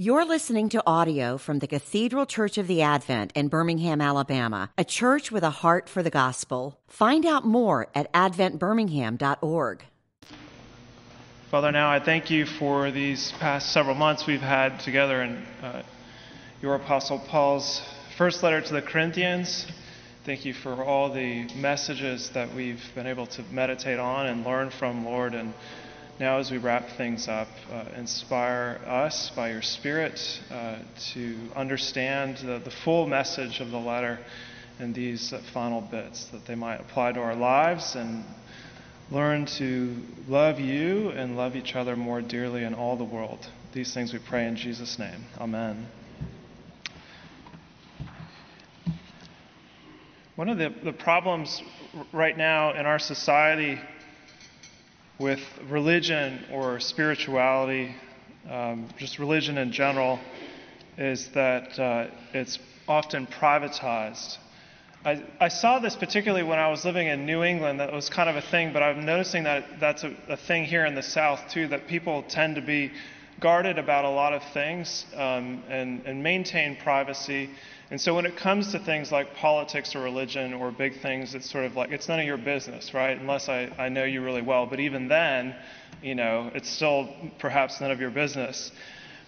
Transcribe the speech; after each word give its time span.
You're 0.00 0.24
listening 0.24 0.68
to 0.68 0.82
audio 0.86 1.38
from 1.38 1.58
the 1.58 1.66
Cathedral 1.66 2.24
Church 2.24 2.56
of 2.56 2.68
the 2.68 2.82
Advent 2.82 3.32
in 3.34 3.48
Birmingham, 3.48 4.00
Alabama, 4.00 4.70
a 4.78 4.84
church 4.84 5.32
with 5.32 5.42
a 5.42 5.50
heart 5.50 5.88
for 5.88 6.04
the 6.04 6.08
gospel. 6.08 6.78
Find 6.86 7.26
out 7.26 7.44
more 7.44 7.88
at 7.96 8.12
adventbirmingham.org. 8.12 9.82
Father, 11.50 11.72
now 11.72 11.90
I 11.90 11.98
thank 11.98 12.30
you 12.30 12.46
for 12.46 12.92
these 12.92 13.32
past 13.40 13.72
several 13.72 13.96
months 13.96 14.24
we've 14.24 14.40
had 14.40 14.78
together 14.78 15.20
in 15.20 15.44
uh, 15.64 15.82
your 16.62 16.76
Apostle 16.76 17.18
Paul's 17.18 17.82
first 18.16 18.44
letter 18.44 18.60
to 18.60 18.72
the 18.72 18.82
Corinthians. 18.82 19.66
Thank 20.24 20.44
you 20.44 20.54
for 20.54 20.84
all 20.84 21.12
the 21.12 21.48
messages 21.56 22.30
that 22.34 22.54
we've 22.54 22.84
been 22.94 23.08
able 23.08 23.26
to 23.26 23.42
meditate 23.50 23.98
on 23.98 24.26
and 24.26 24.44
learn 24.44 24.70
from, 24.70 25.04
Lord. 25.04 25.34
And 25.34 25.54
now, 26.20 26.38
as 26.38 26.50
we 26.50 26.58
wrap 26.58 26.88
things 26.96 27.28
up, 27.28 27.46
uh, 27.70 27.84
inspire 27.96 28.80
us 28.84 29.30
by 29.36 29.52
your 29.52 29.62
Spirit 29.62 30.20
uh, 30.50 30.78
to 31.12 31.36
understand 31.54 32.38
the, 32.38 32.58
the, 32.58 32.72
full 32.72 33.06
message 33.06 33.60
of 33.60 33.70
the 33.70 33.78
letter 33.78 34.18
in 34.80 34.92
these 34.92 35.32
uh, 35.32 35.40
final 35.52 35.80
bits, 35.80 36.24
that 36.32 36.44
they 36.44 36.56
might 36.56 36.80
apply 36.80 37.12
to 37.12 37.20
our 37.20 37.36
lives 37.36 37.94
and 37.94 38.24
learn 39.12 39.46
to 39.46 39.94
love 40.26 40.58
you 40.58 41.10
and 41.10 41.36
love 41.36 41.54
each 41.54 41.76
other 41.76 41.94
more 41.94 42.20
dearly 42.20 42.64
in 42.64 42.74
all 42.74 42.96
the 42.96 43.04
world. 43.04 43.46
These 43.72 43.94
things 43.94 44.12
we 44.12 44.18
pray 44.18 44.48
in 44.48 44.56
Jesus' 44.56 44.98
name. 44.98 45.24
Amen. 45.38 45.86
One 50.34 50.48
of 50.48 50.58
the, 50.58 50.74
the 50.82 50.92
problems 50.92 51.62
right 52.12 52.36
now 52.36 52.72
in 52.74 52.86
our 52.86 52.98
society 52.98 53.78
with 55.18 55.40
religion 55.68 56.44
or 56.52 56.78
spirituality, 56.78 57.94
um, 58.48 58.88
just 58.98 59.18
religion 59.18 59.58
in 59.58 59.72
general, 59.72 60.18
is 60.96 61.28
that 61.34 61.78
uh, 61.78 62.06
it's 62.32 62.58
often 62.86 63.26
privatized. 63.26 64.38
I, 65.04 65.22
I, 65.40 65.48
saw 65.48 65.78
this 65.78 65.94
particularly 65.94 66.44
when 66.44 66.58
I 66.58 66.70
was 66.70 66.84
living 66.84 67.06
in 67.06 67.26
New 67.26 67.42
England. 67.42 67.80
That 67.80 67.92
was 67.92 68.08
kind 68.08 68.28
of 68.28 68.36
a 68.36 68.42
thing, 68.42 68.72
but 68.72 68.82
I'm 68.82 69.04
noticing 69.04 69.44
that 69.44 69.80
that's 69.80 70.04
a, 70.04 70.14
a 70.28 70.36
thing 70.36 70.64
here 70.64 70.86
in 70.86 70.94
the 70.94 71.02
South 71.02 71.40
too. 71.50 71.68
That 71.68 71.86
people 71.86 72.24
tend 72.28 72.56
to 72.56 72.62
be 72.62 72.92
guarded 73.40 73.78
about 73.78 74.04
a 74.04 74.10
lot 74.10 74.32
of 74.32 74.42
things 74.52 75.06
um, 75.14 75.62
and, 75.68 76.04
and 76.06 76.22
maintain 76.22 76.76
privacy. 76.76 77.50
And 77.90 78.00
so 78.00 78.14
when 78.14 78.26
it 78.26 78.36
comes 78.36 78.72
to 78.72 78.78
things 78.78 79.10
like 79.12 79.34
politics 79.34 79.94
or 79.94 80.00
religion 80.00 80.52
or 80.52 80.70
big 80.70 81.00
things, 81.00 81.34
it's 81.34 81.50
sort 81.50 81.64
of 81.64 81.76
like 81.76 81.90
it's 81.90 82.08
none 82.08 82.20
of 82.20 82.26
your 82.26 82.36
business, 82.36 82.92
right? 82.92 83.18
Unless 83.18 83.48
I, 83.48 83.70
I 83.78 83.88
know 83.88 84.04
you 84.04 84.22
really 84.22 84.42
well. 84.42 84.66
But 84.66 84.80
even 84.80 85.08
then, 85.08 85.54
you 86.02 86.14
know, 86.14 86.50
it's 86.54 86.68
still 86.68 87.08
perhaps 87.38 87.80
none 87.80 87.90
of 87.90 88.00
your 88.00 88.10
business. 88.10 88.72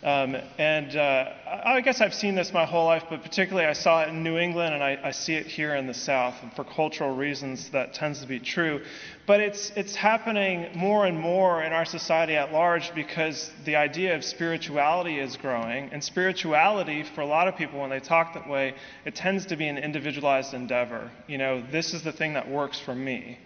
Um, 0.02 0.34
and 0.56 0.96
uh, 0.96 1.30
I 1.66 1.82
guess 1.82 2.00
I've 2.00 2.14
seen 2.14 2.34
this 2.34 2.54
my 2.54 2.64
whole 2.64 2.86
life, 2.86 3.04
but 3.10 3.22
particularly 3.22 3.68
I 3.68 3.74
saw 3.74 4.02
it 4.02 4.08
in 4.08 4.22
New 4.22 4.38
England 4.38 4.72
and 4.72 4.82
I, 4.82 4.98
I, 5.04 5.10
see 5.10 5.34
it 5.34 5.46
here 5.46 5.74
in 5.74 5.86
the 5.86 5.92
South. 5.92 6.36
And 6.42 6.50
for 6.54 6.64
cultural 6.64 7.14
reasons, 7.14 7.68
that 7.70 7.92
tends 7.92 8.22
to 8.22 8.26
be 8.26 8.40
true. 8.40 8.80
But 9.26 9.40
it's, 9.40 9.70
it's 9.76 9.94
happening 9.94 10.70
more 10.74 11.04
and 11.04 11.20
more 11.20 11.62
in 11.62 11.74
our 11.74 11.84
society 11.84 12.34
at 12.34 12.50
large 12.50 12.94
because 12.94 13.52
the 13.66 13.76
idea 13.76 14.16
of 14.16 14.24
spirituality 14.24 15.18
is 15.18 15.36
growing. 15.36 15.90
And 15.92 16.02
spirituality, 16.02 17.02
for 17.02 17.20
a 17.20 17.26
lot 17.26 17.46
of 17.46 17.56
people, 17.56 17.78
when 17.80 17.90
they 17.90 18.00
talk 18.00 18.32
that 18.32 18.48
way, 18.48 18.76
it 19.04 19.14
tends 19.14 19.44
to 19.46 19.56
be 19.56 19.68
an 19.68 19.76
individualized 19.76 20.54
endeavor. 20.54 21.10
You 21.26 21.36
know, 21.36 21.62
this 21.70 21.92
is 21.92 22.02
the 22.02 22.12
thing 22.12 22.32
that 22.34 22.48
works 22.48 22.80
for 22.80 22.94
me. 22.94 23.38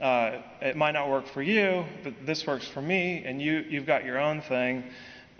Uh, 0.00 0.42
it 0.60 0.76
might 0.76 0.92
not 0.92 1.10
work 1.10 1.26
for 1.26 1.42
you, 1.42 1.84
but 2.04 2.14
this 2.24 2.46
works 2.46 2.68
for 2.68 2.80
me, 2.80 3.24
and 3.24 3.42
you, 3.42 3.64
you've 3.68 3.86
got 3.86 4.04
your 4.04 4.20
own 4.20 4.40
thing. 4.42 4.84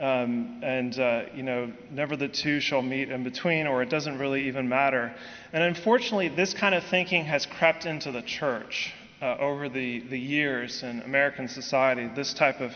Um, 0.01 0.61
and, 0.63 0.97
uh, 0.99 1.23
you 1.35 1.43
know, 1.43 1.73
never 1.91 2.17
the 2.17 2.29
two 2.29 2.61
shall 2.61 2.83
meet 2.83 3.11
in 3.11 3.25
between, 3.25 3.67
or 3.67 3.83
it 3.83 3.91
doesn't 3.91 4.19
really 4.19 4.47
even 4.47 4.69
matter. 4.69 5.13
And 5.53 5.65
unfortunately, 5.65 6.29
this 6.29 6.55
kind 6.55 6.75
of 6.75 6.85
thinking 6.85 7.25
has 7.25 7.47
crept 7.47 7.85
into 7.85 8.13
the 8.13 8.23
church 8.23 8.95
uh, 9.21 9.37
over 9.39 9.69
the, 9.69 10.01
the 10.09 10.19
years 10.19 10.85
in 10.85 11.03
American 11.03 11.49
society. 11.49 12.09
This 12.15 12.33
type 12.33 12.61
of 12.61 12.73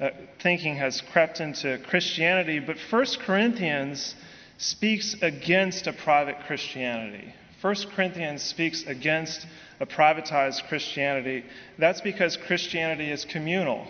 uh, 0.00 0.10
thinking 0.42 0.76
has 0.76 1.02
crept 1.12 1.40
into 1.40 1.78
Christianity. 1.86 2.58
But 2.58 2.76
1 2.90 3.06
Corinthians 3.20 4.14
speaks 4.56 5.14
against 5.20 5.86
a 5.86 5.92
private 5.92 6.36
Christianity. 6.46 7.34
1 7.60 7.74
Corinthians 7.94 8.42
speaks 8.42 8.84
against 8.84 9.46
a 9.78 9.86
privatized 9.86 10.66
Christianity. 10.68 11.44
That's 11.78 12.00
because 12.00 12.36
Christianity 12.36 13.10
is 13.10 13.24
communal 13.24 13.86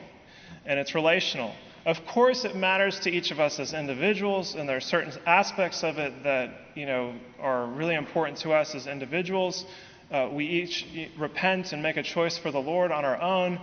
and 0.66 0.78
it's 0.78 0.94
relational. 0.94 1.54
Of 1.84 2.06
course, 2.06 2.44
it 2.44 2.54
matters 2.54 3.00
to 3.00 3.10
each 3.10 3.32
of 3.32 3.40
us 3.40 3.58
as 3.58 3.72
individuals, 3.72 4.54
and 4.54 4.68
there 4.68 4.76
are 4.76 4.80
certain 4.80 5.12
aspects 5.26 5.82
of 5.82 5.98
it 5.98 6.22
that 6.22 6.50
you 6.76 6.86
know 6.86 7.12
are 7.40 7.66
really 7.66 7.96
important 7.96 8.38
to 8.38 8.52
us 8.52 8.76
as 8.76 8.86
individuals. 8.86 9.66
Uh, 10.08 10.28
we 10.30 10.46
each 10.46 10.86
repent 11.18 11.72
and 11.72 11.82
make 11.82 11.96
a 11.96 12.02
choice 12.04 12.38
for 12.38 12.52
the 12.52 12.60
Lord 12.60 12.92
on 12.92 13.04
our 13.04 13.20
own, 13.20 13.58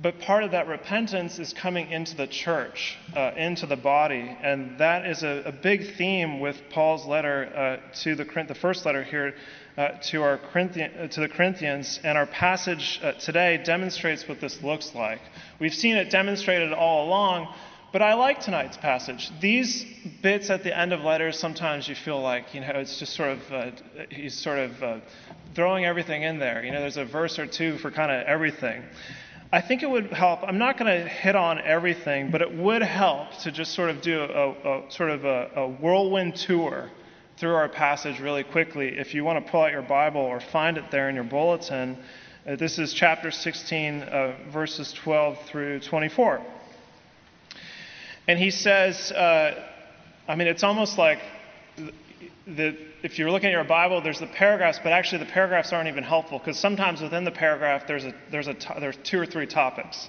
but 0.00 0.20
part 0.20 0.44
of 0.44 0.52
that 0.52 0.68
repentance 0.68 1.40
is 1.40 1.52
coming 1.52 1.90
into 1.90 2.16
the 2.16 2.26
church, 2.28 2.96
uh, 3.16 3.32
into 3.36 3.66
the 3.66 3.76
body, 3.76 4.36
and 4.42 4.78
that 4.78 5.04
is 5.04 5.24
a, 5.24 5.42
a 5.46 5.52
big 5.52 5.96
theme 5.96 6.38
with 6.38 6.56
Paul's 6.70 7.04
letter 7.04 7.80
uh, 7.82 7.94
to 8.02 8.14
the 8.14 8.24
the 8.46 8.54
first 8.54 8.86
letter 8.86 9.02
here 9.02 9.34
uh, 9.76 9.88
to 10.10 10.22
our 10.22 10.38
Corinthian, 10.38 10.92
uh, 10.96 11.08
to 11.08 11.20
the 11.20 11.28
Corinthians, 11.28 11.98
and 12.04 12.16
our 12.16 12.26
passage 12.26 13.00
uh, 13.02 13.12
today 13.12 13.60
demonstrates 13.64 14.28
what 14.28 14.40
this 14.40 14.62
looks 14.62 14.94
like. 14.94 15.20
We've 15.58 15.74
seen 15.74 15.96
it 15.96 16.10
demonstrated 16.10 16.72
all 16.72 17.08
along, 17.08 17.52
but 17.92 18.00
I 18.00 18.14
like 18.14 18.38
tonight's 18.38 18.76
passage. 18.76 19.32
These 19.40 19.84
bits 20.22 20.48
at 20.48 20.62
the 20.62 20.78
end 20.78 20.92
of 20.92 21.00
letters, 21.00 21.36
sometimes 21.40 21.88
you 21.88 21.96
feel 21.96 22.20
like, 22.20 22.54
you 22.54 22.60
know, 22.60 22.70
it's 22.74 23.00
just 23.00 23.14
sort 23.14 23.30
of, 23.30 23.52
uh, 23.52 23.70
he's 24.10 24.34
sort 24.34 24.58
of 24.60 25.02
throwing 25.56 25.86
everything 25.86 26.22
in 26.22 26.38
there. 26.38 26.62
You 26.62 26.70
know, 26.70 26.80
there's 26.80 26.98
a 26.98 27.04
verse 27.04 27.40
or 27.40 27.46
two 27.48 27.78
for 27.78 27.90
kind 27.90 28.12
of 28.12 28.24
everything. 28.28 28.84
I 29.50 29.62
think 29.62 29.82
it 29.82 29.88
would 29.88 30.12
help. 30.12 30.40
I'm 30.42 30.58
not 30.58 30.78
going 30.78 30.92
to 31.00 31.08
hit 31.08 31.34
on 31.34 31.58
everything, 31.58 32.30
but 32.30 32.42
it 32.42 32.54
would 32.54 32.82
help 32.82 33.32
to 33.38 33.50
just 33.50 33.72
sort 33.72 33.88
of 33.88 34.02
do 34.02 34.20
a, 34.20 34.50
a 34.50 34.90
sort 34.90 35.08
of 35.08 35.24
a, 35.24 35.50
a 35.56 35.68
whirlwind 35.68 36.36
tour 36.36 36.90
through 37.38 37.54
our 37.54 37.68
passage 37.68 38.20
really 38.20 38.44
quickly. 38.44 38.98
If 38.98 39.14
you 39.14 39.24
want 39.24 39.42
to 39.42 39.50
pull 39.50 39.62
out 39.62 39.72
your 39.72 39.80
Bible 39.80 40.20
or 40.20 40.40
find 40.40 40.76
it 40.76 40.90
there 40.90 41.08
in 41.08 41.14
your 41.14 41.24
bulletin, 41.24 41.96
uh, 42.46 42.56
this 42.56 42.78
is 42.78 42.92
chapter 42.92 43.30
16, 43.30 44.02
uh, 44.02 44.36
verses 44.52 44.92
12 44.92 45.38
through 45.46 45.80
24. 45.80 46.44
And 48.26 48.38
he 48.38 48.50
says, 48.50 49.10
uh, 49.12 49.64
I 50.28 50.34
mean, 50.34 50.48
it's 50.48 50.62
almost 50.62 50.98
like 50.98 51.20
the, 52.56 52.76
if 53.02 53.18
you're 53.18 53.30
looking 53.30 53.48
at 53.48 53.52
your 53.52 53.64
Bible, 53.64 54.00
there's 54.00 54.20
the 54.20 54.26
paragraphs, 54.26 54.80
but 54.82 54.92
actually 54.92 55.18
the 55.24 55.30
paragraphs 55.30 55.72
aren't 55.72 55.88
even 55.88 56.04
helpful 56.04 56.38
because 56.38 56.58
sometimes 56.58 57.00
within 57.00 57.24
the 57.24 57.30
paragraph 57.30 57.86
there's 57.86 58.04
a, 58.04 58.14
there's 58.30 58.48
a 58.48 58.56
there's 58.80 58.96
two 59.04 59.20
or 59.20 59.26
three 59.26 59.46
topics. 59.46 60.08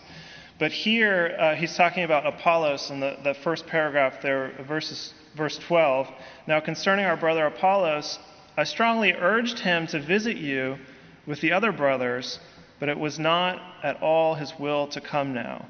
But 0.58 0.72
here 0.72 1.36
uh, 1.40 1.56
he's 1.56 1.76
talking 1.76 2.04
about 2.04 2.26
Apollos 2.26 2.90
in 2.90 3.00
the, 3.00 3.18
the 3.24 3.34
first 3.34 3.66
paragraph 3.68 4.22
there, 4.22 4.54
verses 4.68 5.14
verse 5.36 5.58
12. 5.58 6.08
Now, 6.48 6.60
concerning 6.60 7.06
our 7.06 7.16
brother 7.16 7.46
Apollos, 7.46 8.20
I 8.58 8.64
strongly 8.66 9.14
urged 9.14 9.60
him 9.60 9.88
to 9.88 10.02
visit 10.02 10.38
you 10.38 10.78
with 11.26 11.40
the 11.40 11.54
other 11.54 11.72
brothers, 11.72 12.40
but 12.80 12.90
it 12.90 12.98
was 12.98 13.20
not 13.20 13.62
at 13.84 14.02
all 14.02 14.36
his 14.36 14.54
will 14.60 14.88
to 14.88 15.00
come 15.00 15.34
now. 15.34 15.66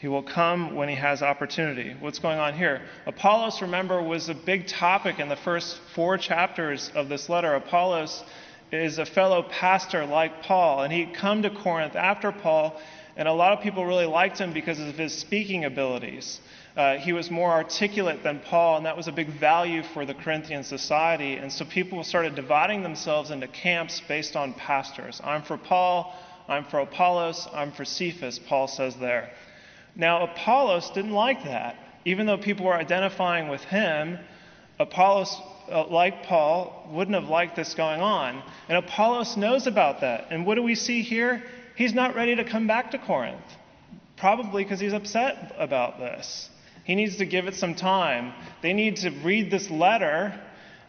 He 0.00 0.08
will 0.08 0.22
come 0.22 0.76
when 0.76 0.88
he 0.88 0.94
has 0.94 1.20
opportunity. 1.20 1.94
What's 2.00 2.20
going 2.20 2.38
on 2.38 2.54
here? 2.54 2.80
Apollos, 3.06 3.60
remember, 3.60 4.02
was 4.02 4.30
a 4.30 4.34
big 4.34 4.66
topic 4.66 5.18
in 5.18 5.28
the 5.28 5.36
first 5.36 5.78
four 5.94 6.16
chapters 6.16 6.90
of 6.94 7.10
this 7.10 7.28
letter. 7.28 7.54
Apollos 7.54 8.24
is 8.72 8.98
a 8.98 9.04
fellow 9.04 9.42
pastor 9.42 10.06
like 10.06 10.42
Paul, 10.42 10.84
and 10.84 10.92
he'd 10.92 11.12
come 11.12 11.42
to 11.42 11.50
Corinth 11.50 11.96
after 11.96 12.32
Paul, 12.32 12.80
and 13.14 13.28
a 13.28 13.32
lot 13.34 13.52
of 13.52 13.62
people 13.62 13.84
really 13.84 14.06
liked 14.06 14.38
him 14.38 14.54
because 14.54 14.80
of 14.80 14.94
his 14.94 15.12
speaking 15.12 15.66
abilities. 15.66 16.40
Uh, 16.74 16.96
he 16.96 17.12
was 17.12 17.30
more 17.30 17.50
articulate 17.50 18.22
than 18.22 18.40
Paul, 18.40 18.78
and 18.78 18.86
that 18.86 18.96
was 18.96 19.06
a 19.06 19.12
big 19.12 19.28
value 19.28 19.82
for 19.82 20.06
the 20.06 20.14
Corinthian 20.14 20.64
society. 20.64 21.34
And 21.34 21.52
so 21.52 21.66
people 21.66 22.02
started 22.04 22.34
dividing 22.34 22.82
themselves 22.82 23.30
into 23.30 23.48
camps 23.48 24.00
based 24.08 24.34
on 24.34 24.54
pastors. 24.54 25.20
I'm 25.22 25.42
for 25.42 25.58
Paul, 25.58 26.14
I'm 26.48 26.64
for 26.64 26.80
Apollos, 26.80 27.46
I'm 27.52 27.72
for 27.72 27.84
Cephas, 27.84 28.38
Paul 28.38 28.66
says 28.66 28.96
there. 28.96 29.30
Now, 29.96 30.24
Apollos 30.24 30.90
didn't 30.90 31.12
like 31.12 31.44
that. 31.44 31.76
Even 32.04 32.26
though 32.26 32.38
people 32.38 32.66
were 32.66 32.74
identifying 32.74 33.48
with 33.48 33.62
him, 33.62 34.18
Apollos, 34.78 35.36
uh, 35.70 35.86
like 35.86 36.24
Paul, 36.24 36.88
wouldn't 36.90 37.14
have 37.14 37.28
liked 37.28 37.56
this 37.56 37.74
going 37.74 38.00
on. 38.00 38.42
And 38.68 38.78
Apollos 38.78 39.36
knows 39.36 39.66
about 39.66 40.00
that. 40.00 40.28
And 40.30 40.46
what 40.46 40.54
do 40.54 40.62
we 40.62 40.74
see 40.74 41.02
here? 41.02 41.42
He's 41.76 41.92
not 41.92 42.14
ready 42.14 42.36
to 42.36 42.44
come 42.44 42.66
back 42.66 42.92
to 42.92 42.98
Corinth, 42.98 43.44
probably 44.16 44.64
because 44.64 44.80
he's 44.80 44.94
upset 44.94 45.54
about 45.58 45.98
this. 45.98 46.48
He 46.84 46.94
needs 46.94 47.18
to 47.18 47.26
give 47.26 47.46
it 47.46 47.54
some 47.54 47.74
time. 47.74 48.32
They 48.62 48.72
need 48.72 48.96
to 48.96 49.10
read 49.10 49.50
this 49.50 49.70
letter 49.70 50.38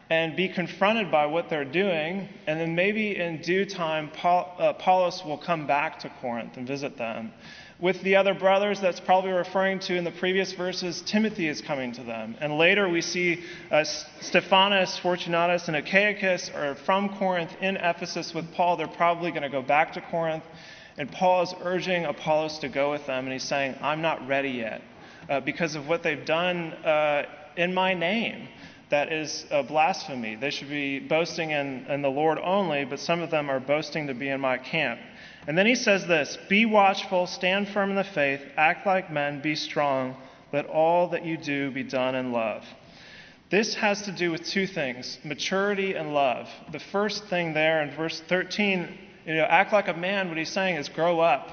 and 0.10 0.36
be 0.36 0.50
confronted 0.50 1.10
by 1.10 1.26
what 1.26 1.50
they're 1.50 1.64
doing, 1.64 2.28
and 2.46 2.60
then 2.60 2.76
maybe 2.76 3.16
in 3.16 3.42
due 3.42 3.66
time, 3.66 4.12
Paul, 4.14 4.54
uh, 4.60 4.74
Apollos 4.78 5.24
will 5.24 5.38
come 5.38 5.68
back 5.68 6.00
to 6.00 6.12
Corinth 6.20 6.58
and 6.58 6.68
visit 6.68 6.98
them. 6.98 7.32
With 7.82 8.04
the 8.04 8.18
other 8.18 8.36
brothers, 8.36 8.80
that's 8.80 9.00
probably 9.00 9.32
referring 9.32 9.80
to 9.80 9.96
in 9.96 10.04
the 10.04 10.12
previous 10.12 10.54
verses, 10.54 11.02
Timothy 11.02 11.48
is 11.48 11.62
coming 11.62 11.92
to 11.94 12.04
them. 12.04 12.36
And 12.40 12.60
later 12.60 12.88
we 12.88 13.02
see 13.02 13.42
uh, 13.72 13.84
Stephanas, 14.20 15.00
Fortunatus, 15.00 15.68
and 15.68 15.76
Achaicus 15.76 16.54
are 16.54 16.76
from 16.76 17.10
Corinth 17.18 17.50
in 17.60 17.78
Ephesus 17.78 18.36
with 18.36 18.54
Paul. 18.54 18.78
They're 18.78 18.88
probably 18.88 19.32
going 19.32 19.42
to 19.42 19.50
go 19.50 19.64
back 19.64 19.94
to 19.94 20.02
Corinth. 20.02 20.44
And 21.00 21.12
Paul 21.12 21.42
is 21.42 21.56
urging 21.64 22.06
Apollos 22.06 22.60
to 22.60 22.70
go 22.70 22.92
with 22.92 23.08
them, 23.08 23.24
and 23.24 23.34
he's 23.34 23.42
saying, 23.42 23.76
I'm 23.82 24.04
not 24.04 24.28
ready 24.28 24.52
yet 24.52 24.84
uh, 25.28 25.40
because 25.40 25.74
of 25.74 25.88
what 25.88 26.04
they've 26.04 26.24
done 26.24 26.74
uh, 26.74 27.26
in 27.58 27.74
my 27.74 27.96
name. 27.96 28.48
That 28.92 29.12
is 29.12 29.46
a 29.50 29.64
blasphemy. 29.64 30.36
They 30.36 30.52
should 30.52 30.70
be 30.70 31.00
boasting 31.00 31.50
in, 31.50 31.88
in 31.88 32.04
the 32.04 32.10
Lord 32.10 32.38
only, 32.44 32.86
but 32.86 33.00
some 33.00 33.22
of 33.22 33.32
them 33.32 33.50
are 33.50 33.60
boasting 33.60 34.06
to 34.06 34.14
be 34.14 34.30
in 34.30 34.40
my 34.40 34.60
camp. 34.60 35.00
And 35.48 35.58
then 35.58 35.66
he 35.66 35.76
says 35.76 36.06
this 36.08 36.38
Be 36.50 36.66
watchful, 36.66 37.28
stand 37.28 37.70
firm 37.70 37.90
in 37.90 37.96
the 37.96 38.04
faith, 38.04 38.42
act 38.58 38.86
like 38.86 39.12
men, 39.12 39.42
be 39.42 39.56
strong. 39.56 40.16
Let 40.54 40.66
all 40.66 41.10
that 41.10 41.26
you 41.26 41.38
do 41.38 41.72
be 41.72 41.84
done 41.84 42.16
in 42.16 42.32
love. 42.32 42.64
This 43.50 43.76
has 43.76 44.04
to 44.04 44.12
do 44.12 44.32
with 44.32 44.46
two 44.46 44.68
things 44.68 45.18
maturity 45.24 45.96
and 45.96 46.14
love. 46.14 46.50
The 46.72 46.80
first 46.80 47.26
thing 47.26 47.54
there 47.54 47.82
in 47.82 47.96
verse 47.96 48.22
13, 48.28 48.98
you 49.26 49.36
know, 49.36 49.44
act 49.44 49.74
like 49.74 49.88
a 49.88 49.94
man, 49.94 50.30
what 50.30 50.38
he's 50.38 50.50
saying 50.50 50.76
is 50.76 50.90
grow 50.90 51.20
up. 51.20 51.50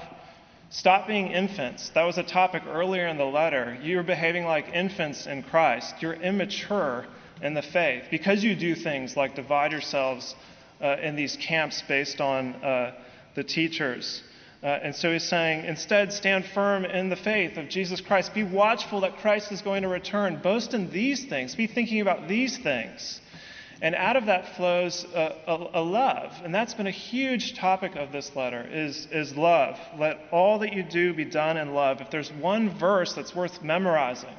Stop 0.69 1.07
being 1.07 1.31
infants. 1.31 1.89
That 1.89 2.03
was 2.03 2.17
a 2.17 2.23
topic 2.23 2.63
earlier 2.67 3.07
in 3.07 3.17
the 3.17 3.25
letter. 3.25 3.77
You're 3.81 4.03
behaving 4.03 4.45
like 4.45 4.69
infants 4.71 5.25
in 5.25 5.43
Christ. 5.43 5.95
You're 5.99 6.13
immature 6.13 7.05
in 7.41 7.53
the 7.53 7.61
faith 7.61 8.03
because 8.11 8.43
you 8.43 8.55
do 8.55 8.75
things 8.75 9.17
like 9.17 9.35
divide 9.35 9.71
yourselves 9.71 10.35
uh, 10.81 10.97
in 11.01 11.15
these 11.15 11.37
camps 11.37 11.81
based 11.87 12.21
on 12.21 12.53
uh, 12.55 12.93
the 13.39 13.43
teachers. 13.45 14.21
Uh, 14.61 14.65
and 14.65 14.93
so 14.93 15.13
he's 15.13 15.23
saying, 15.23 15.63
instead, 15.63 16.11
stand 16.11 16.43
firm 16.43 16.83
in 16.83 17.07
the 17.07 17.15
faith 17.15 17.57
of 17.57 17.69
Jesus 17.69 18.01
Christ. 18.01 18.33
Be 18.33 18.43
watchful 18.43 18.99
that 19.01 19.15
Christ 19.19 19.53
is 19.53 19.61
going 19.61 19.83
to 19.83 19.87
return. 19.87 20.41
Boast 20.43 20.73
in 20.73 20.91
these 20.91 21.23
things. 21.23 21.55
Be 21.55 21.65
thinking 21.65 22.01
about 22.01 22.27
these 22.27 22.57
things. 22.57 23.21
And 23.81 23.95
out 23.95 24.17
of 24.17 24.25
that 24.25 24.57
flows 24.57 25.05
a, 25.15 25.35
a, 25.47 25.79
a, 25.79 25.81
love. 25.81 26.33
And 26.43 26.53
that's 26.53 26.73
been 26.73 26.87
a 26.87 26.91
huge 26.91 27.55
topic 27.57 27.95
of 27.95 28.11
this 28.11 28.35
letter 28.35 28.67
is, 28.69 29.07
is 29.09 29.37
love. 29.37 29.79
Let 29.97 30.19
all 30.31 30.59
that 30.59 30.73
you 30.73 30.83
do 30.83 31.13
be 31.13 31.23
done 31.23 31.55
in 31.55 31.73
love. 31.73 32.01
If 32.01 32.11
there's 32.11 32.33
one 32.33 32.77
verse 32.77 33.13
that's 33.13 33.33
worth 33.33 33.63
memorizing, 33.63 34.35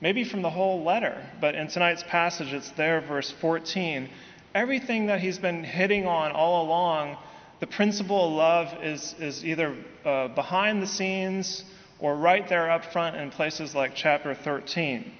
maybe 0.00 0.24
from 0.24 0.42
the 0.42 0.50
whole 0.50 0.82
letter, 0.82 1.24
but 1.40 1.54
in 1.54 1.68
tonight's 1.68 2.02
passage 2.02 2.52
it's 2.52 2.72
there, 2.72 3.00
verse 3.00 3.30
14. 3.40 4.08
Everything 4.56 5.06
that 5.06 5.20
he's 5.20 5.38
been 5.38 5.62
hitting 5.62 6.08
on 6.08 6.32
all 6.32 6.66
along, 6.66 7.16
the 7.60 7.66
principle 7.66 8.26
of 8.26 8.32
love 8.32 8.84
is, 8.84 9.14
is 9.18 9.44
either 9.44 9.76
uh, 10.04 10.28
behind 10.28 10.82
the 10.82 10.86
scenes 10.86 11.64
or 11.98 12.16
right 12.16 12.48
there 12.48 12.70
up 12.70 12.92
front 12.92 13.16
in 13.16 13.30
places 13.30 13.74
like 13.74 13.94
chapter 13.94 14.34
13. 14.34 15.12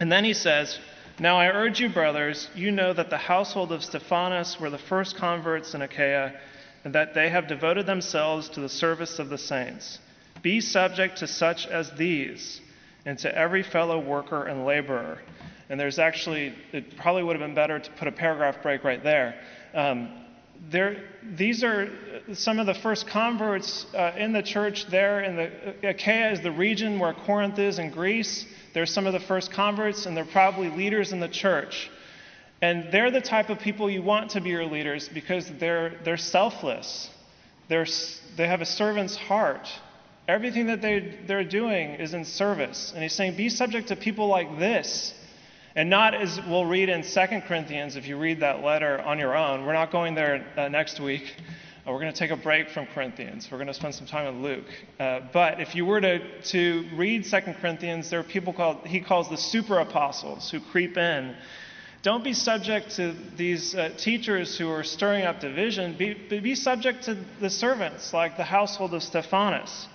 And 0.00 0.10
then 0.10 0.24
he 0.24 0.34
says, 0.34 0.78
now 1.18 1.36
I 1.36 1.48
urge 1.48 1.80
you, 1.80 1.90
brothers, 1.90 2.48
you 2.54 2.70
know 2.70 2.92
that 2.92 3.10
the 3.10 3.18
household 3.18 3.72
of 3.72 3.84
Stephanas 3.84 4.58
were 4.58 4.70
the 4.70 4.78
first 4.78 5.16
converts 5.16 5.74
in 5.74 5.82
Achaia, 5.82 6.32
and 6.82 6.94
that 6.94 7.12
they 7.12 7.28
have 7.28 7.46
devoted 7.46 7.84
themselves 7.86 8.48
to 8.50 8.60
the 8.60 8.68
service 8.70 9.18
of 9.18 9.28
the 9.28 9.36
saints. 9.36 9.98
Be 10.40 10.62
subject 10.62 11.18
to 11.18 11.26
such 11.26 11.66
as 11.66 11.90
these, 11.98 12.62
and 13.04 13.18
to 13.18 13.34
every 13.36 13.62
fellow 13.62 14.00
worker 14.00 14.44
and 14.44 14.64
laborer. 14.64 15.18
And 15.68 15.78
there's 15.78 15.98
actually, 15.98 16.54
it 16.72 16.96
probably 16.96 17.22
would 17.22 17.38
have 17.38 17.46
been 17.46 17.54
better 17.54 17.78
to 17.78 17.90
put 17.92 18.08
a 18.08 18.12
paragraph 18.12 18.62
break 18.62 18.82
right 18.82 19.02
there. 19.04 19.38
Um, 19.74 20.19
there, 20.68 21.04
these 21.36 21.64
are 21.64 21.88
some 22.34 22.58
of 22.58 22.66
the 22.66 22.74
first 22.74 23.06
converts 23.06 23.86
uh, 23.94 24.12
in 24.16 24.32
the 24.32 24.42
church 24.42 24.86
there 24.86 25.22
in 25.22 25.36
the 25.36 25.88
Achaia 25.88 26.32
is 26.32 26.42
the 26.42 26.52
region 26.52 26.98
where 26.98 27.14
Corinth 27.14 27.58
is 27.58 27.78
in 27.78 27.90
Greece. 27.90 28.44
They're 28.74 28.86
some 28.86 29.06
of 29.06 29.12
the 29.12 29.20
first 29.20 29.52
converts, 29.52 30.06
and 30.06 30.16
they're 30.16 30.24
probably 30.24 30.68
leaders 30.68 31.12
in 31.12 31.20
the 31.20 31.28
church. 31.28 31.90
And 32.62 32.92
they're 32.92 33.10
the 33.10 33.22
type 33.22 33.48
of 33.48 33.58
people 33.58 33.90
you 33.90 34.02
want 34.02 34.32
to 34.32 34.40
be 34.40 34.50
your 34.50 34.66
leaders 34.66 35.08
because 35.08 35.50
they're, 35.58 35.94
they're 36.04 36.18
selfless. 36.18 37.08
They're, 37.68 37.86
they 38.36 38.46
have 38.46 38.60
a 38.60 38.66
servant's 38.66 39.16
heart. 39.16 39.66
Everything 40.28 40.66
that 40.66 40.82
they, 40.82 41.18
they're 41.26 41.42
doing 41.42 41.92
is 41.92 42.12
in 42.12 42.24
service. 42.24 42.92
And 42.92 43.02
he's 43.02 43.14
saying, 43.14 43.36
be 43.36 43.48
subject 43.48 43.88
to 43.88 43.96
people 43.96 44.26
like 44.26 44.58
this. 44.58 45.14
And 45.76 45.88
not 45.88 46.14
as 46.14 46.40
we'll 46.48 46.66
read 46.66 46.88
in 46.88 47.02
2 47.02 47.08
Corinthians, 47.46 47.94
if 47.94 48.08
you 48.08 48.18
read 48.18 48.40
that 48.40 48.64
letter 48.64 49.00
on 49.00 49.20
your 49.20 49.36
own. 49.36 49.64
We're 49.64 49.72
not 49.72 49.92
going 49.92 50.16
there 50.16 50.44
uh, 50.56 50.68
next 50.68 50.98
week. 50.98 51.32
Uh, 51.86 51.92
we're 51.92 52.00
going 52.00 52.12
to 52.12 52.18
take 52.18 52.32
a 52.32 52.36
break 52.36 52.70
from 52.70 52.86
Corinthians. 52.86 53.48
We're 53.52 53.58
going 53.58 53.68
to 53.68 53.74
spend 53.74 53.94
some 53.94 54.06
time 54.06 54.26
in 54.26 54.42
Luke. 54.42 54.64
Uh, 54.98 55.20
but 55.32 55.60
if 55.60 55.76
you 55.76 55.86
were 55.86 56.00
to, 56.00 56.42
to 56.42 56.88
read 56.96 57.24
2 57.24 57.40
Corinthians, 57.60 58.10
there 58.10 58.18
are 58.18 58.24
people 58.24 58.52
called, 58.52 58.84
he 58.84 59.00
calls 59.00 59.30
the 59.30 59.36
super 59.36 59.78
apostles 59.78 60.50
who 60.50 60.58
creep 60.58 60.96
in. 60.96 61.36
Don't 62.02 62.24
be 62.24 62.32
subject 62.32 62.96
to 62.96 63.14
these 63.36 63.74
uh, 63.76 63.90
teachers 63.96 64.58
who 64.58 64.68
are 64.70 64.82
stirring 64.82 65.24
up 65.24 65.38
division. 65.38 65.96
Be, 65.96 66.14
be 66.14 66.56
subject 66.56 67.04
to 67.04 67.16
the 67.40 67.50
servants, 67.50 68.12
like 68.12 68.36
the 68.36 68.44
household 68.44 68.92
of 68.92 69.04
Stephanas. 69.04 69.86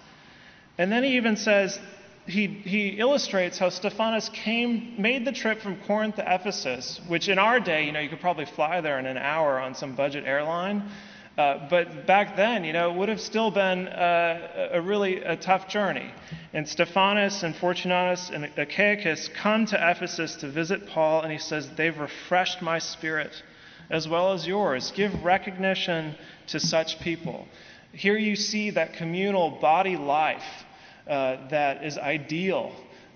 And 0.78 0.90
then 0.90 1.04
he 1.04 1.18
even 1.18 1.36
says, 1.36 1.80
he, 2.28 2.48
he 2.48 2.90
illustrates 2.90 3.60
how 3.60 3.70
Stephanas 3.70 4.30
came, 4.30 4.96
made 4.98 5.26
the 5.26 5.32
trip 5.32 5.62
from 5.62 5.78
Corinth 5.82 6.16
to 6.16 6.24
Ephesus, 6.26 7.00
which 7.08 7.30
in 7.30 7.38
our 7.38 7.60
day, 7.60 7.86
you 7.86 7.92
know, 7.92 8.00
you 8.00 8.10
could 8.10 8.20
probably 8.20 8.46
fly 8.46 8.82
there 8.82 8.98
in 8.98 9.06
an 9.06 9.18
hour 9.18 9.60
on 9.60 9.76
some 9.76 9.96
budget 9.96 10.24
airline. 10.26 10.90
Uh, 11.38 11.68
but 11.70 12.08
back 12.08 12.36
then, 12.36 12.64
you 12.64 12.74
know, 12.74 12.92
it 12.92 12.98
would 12.98 13.10
have 13.10 13.20
still 13.20 13.52
been 13.52 13.88
uh, 13.90 14.70
a 14.72 14.82
really 14.82 15.18
a 15.18 15.36
tough 15.36 15.68
journey. 15.68 16.10
And 16.54 16.68
Stephanas 16.68 17.44
and 17.44 17.56
Fortunatus 17.56 18.32
and 18.34 18.46
Achaicus 18.56 19.30
come 19.34 19.66
to 19.68 19.92
Ephesus 19.92 20.36
to 20.38 20.50
visit 20.50 20.88
Paul, 20.88 21.22
and 21.22 21.32
he 21.32 21.38
says, 21.38 21.70
They've 21.76 21.98
refreshed 21.98 22.62
my 22.62 22.80
spirit 22.80 23.44
as 23.90 24.08
well 24.08 24.34
as 24.34 24.48
yours. 24.48 24.92
Give 24.96 25.24
recognition 25.24 26.16
to 26.48 26.60
such 26.60 27.00
people. 27.02 27.48
Here 27.92 28.18
you 28.18 28.36
see 28.36 28.72
that 28.72 28.94
communal 28.94 29.52
body 29.60 29.98
life 29.98 30.66
uh, 31.08 31.48
that 31.50 31.84
is 31.84 31.98
ideal 31.98 32.72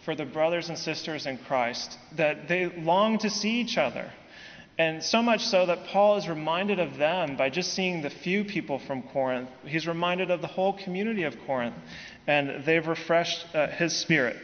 for 0.05 0.15
the 0.15 0.25
brothers 0.25 0.69
and 0.69 0.77
sisters 0.77 1.25
in 1.25 1.37
Christ, 1.37 1.97
that 2.15 2.47
they 2.47 2.67
long 2.67 3.17
to 3.19 3.29
see 3.29 3.59
each 3.59 3.77
other. 3.77 4.11
And 4.77 5.03
so 5.03 5.21
much 5.21 5.45
so 5.45 5.65
that 5.65 5.87
Paul 5.87 6.15
is 6.17 6.29
reminded 6.29 6.79
of 6.79 6.97
them 6.97 7.35
by 7.35 7.49
just 7.49 7.73
seeing 7.73 8.01
the 8.01 8.09
few 8.09 8.45
people 8.45 8.79
from 8.79 9.03
Corinth. 9.03 9.49
He's 9.65 9.87
reminded 9.87 10.31
of 10.31 10.39
the 10.39 10.47
whole 10.47 10.71
community 10.71 11.23
of 11.23 11.35
Corinth, 11.45 11.75
and 12.27 12.63
they've 12.63 12.87
refreshed 12.87 13.45
uh, 13.53 13.67
his 13.67 13.93
spirit. 13.93 14.37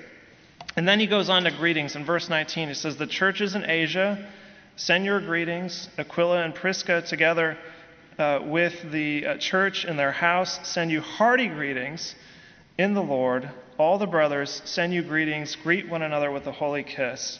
And 0.75 0.85
then 0.85 0.99
he 0.99 1.07
goes 1.07 1.29
on 1.29 1.43
to 1.43 1.51
greetings. 1.51 1.95
In 1.95 2.03
verse 2.03 2.29
19, 2.29 2.67
he 2.67 2.73
says, 2.73 2.97
The 2.97 3.07
churches 3.07 3.55
in 3.55 3.63
Asia 3.69 4.27
send 4.75 5.05
your 5.05 5.21
greetings. 5.21 5.87
Aquila 5.97 6.43
and 6.43 6.53
Prisca, 6.53 7.01
together 7.01 7.57
uh, 8.19 8.39
with 8.43 8.91
the 8.91 9.25
uh, 9.25 9.37
church 9.37 9.85
in 9.85 9.95
their 9.95 10.11
house, 10.11 10.59
send 10.67 10.91
you 10.91 10.99
hearty 10.99 11.47
greetings 11.47 12.13
in 12.77 12.93
the 12.93 13.01
Lord. 13.01 13.49
All 13.77 13.97
the 13.97 14.07
brothers 14.07 14.61
send 14.65 14.93
you 14.93 15.01
greetings. 15.03 15.55
Greet 15.55 15.89
one 15.89 16.01
another 16.01 16.31
with 16.31 16.47
a 16.47 16.51
holy 16.51 16.83
kiss. 16.83 17.39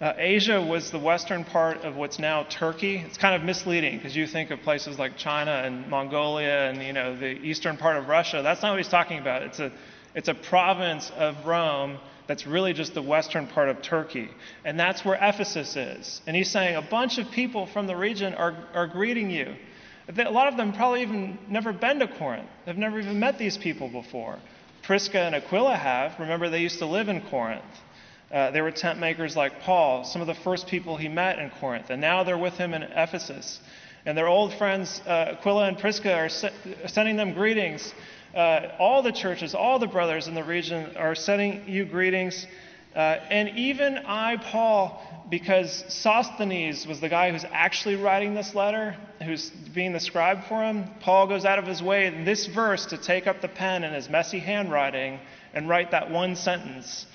Uh, 0.00 0.12
Asia 0.16 0.60
was 0.60 0.90
the 0.90 0.98
western 0.98 1.44
part 1.44 1.78
of 1.78 1.96
what's 1.96 2.18
now 2.18 2.42
Turkey. 2.44 2.96
It's 2.96 3.16
kind 3.16 3.34
of 3.34 3.42
misleading 3.42 3.96
because 3.96 4.14
you 4.14 4.26
think 4.26 4.50
of 4.50 4.60
places 4.60 4.98
like 4.98 5.16
China 5.16 5.62
and 5.64 5.88
Mongolia 5.88 6.68
and 6.68 6.82
you 6.82 6.92
know 6.92 7.16
the 7.16 7.26
eastern 7.26 7.76
part 7.76 7.96
of 7.96 8.08
Russia. 8.08 8.42
That's 8.42 8.62
not 8.62 8.70
what 8.70 8.78
he's 8.78 8.88
talking 8.88 9.18
about. 9.18 9.42
It's 9.42 9.60
a 9.60 9.72
it's 10.14 10.28
a 10.28 10.34
province 10.34 11.10
of 11.16 11.46
Rome 11.46 11.98
that's 12.26 12.46
really 12.46 12.72
just 12.72 12.94
the 12.94 13.02
western 13.02 13.46
part 13.46 13.68
of 13.68 13.82
Turkey. 13.82 14.30
And 14.64 14.78
that's 14.78 15.04
where 15.04 15.18
Ephesus 15.20 15.76
is. 15.76 16.22
And 16.26 16.34
he's 16.34 16.50
saying 16.50 16.76
a 16.76 16.82
bunch 16.82 17.18
of 17.18 17.30
people 17.30 17.66
from 17.66 17.86
the 17.86 17.96
region 17.96 18.34
are, 18.34 18.56
are 18.72 18.86
greeting 18.86 19.30
you. 19.30 19.54
A 20.08 20.30
lot 20.30 20.48
of 20.48 20.56
them 20.56 20.72
probably 20.72 21.02
even 21.02 21.38
never 21.48 21.72
been 21.72 21.98
to 21.98 22.08
Corinth. 22.08 22.48
They've 22.66 22.76
never 22.76 22.98
even 22.98 23.18
met 23.18 23.38
these 23.38 23.56
people 23.58 23.88
before. 23.88 24.38
Prisca 24.86 25.18
and 25.18 25.34
Aquila 25.34 25.76
have. 25.76 26.18
Remember, 26.20 26.50
they 26.50 26.60
used 26.60 26.78
to 26.80 26.86
live 26.86 27.08
in 27.08 27.22
Corinth. 27.22 27.64
Uh, 28.30 28.50
they 28.50 28.60
were 28.60 28.70
tent 28.70 28.98
makers 28.98 29.34
like 29.34 29.60
Paul, 29.60 30.04
some 30.04 30.20
of 30.20 30.26
the 30.26 30.34
first 30.34 30.66
people 30.66 30.96
he 30.96 31.08
met 31.08 31.38
in 31.38 31.50
Corinth, 31.50 31.86
and 31.88 32.00
now 32.00 32.24
they're 32.24 32.36
with 32.36 32.54
him 32.54 32.74
in 32.74 32.82
Ephesus. 32.82 33.60
And 34.04 34.18
their 34.18 34.28
old 34.28 34.52
friends, 34.54 35.00
uh, 35.06 35.36
Aquila 35.38 35.68
and 35.68 35.78
Prisca, 35.78 36.12
are 36.12 36.28
se- 36.28 36.52
sending 36.86 37.16
them 37.16 37.32
greetings. 37.32 37.94
Uh, 38.34 38.72
all 38.78 39.02
the 39.02 39.12
churches, 39.12 39.54
all 39.54 39.78
the 39.78 39.86
brothers 39.86 40.28
in 40.28 40.34
the 40.34 40.44
region 40.44 40.96
are 40.96 41.14
sending 41.14 41.66
you 41.66 41.86
greetings. 41.86 42.46
Uh, 42.94 43.18
and 43.28 43.48
even 43.50 43.98
I, 43.98 44.36
Paul, 44.36 45.02
because 45.28 45.84
Sosthenes 45.88 46.86
was 46.86 47.00
the 47.00 47.08
guy 47.08 47.32
who's 47.32 47.44
actually 47.50 47.96
writing 47.96 48.34
this 48.34 48.54
letter, 48.54 48.96
who's 49.24 49.50
being 49.50 49.92
the 49.92 50.00
scribe 50.00 50.44
for 50.44 50.62
him, 50.62 50.88
Paul 51.00 51.26
goes 51.26 51.44
out 51.44 51.58
of 51.58 51.66
his 51.66 51.82
way 51.82 52.06
in 52.06 52.24
this 52.24 52.46
verse 52.46 52.86
to 52.86 52.98
take 52.98 53.26
up 53.26 53.40
the 53.40 53.48
pen 53.48 53.82
in 53.82 53.92
his 53.92 54.08
messy 54.08 54.38
handwriting 54.38 55.18
and 55.52 55.68
write 55.68 55.90
that 55.90 56.10
one 56.10 56.36
sentence 56.36 57.06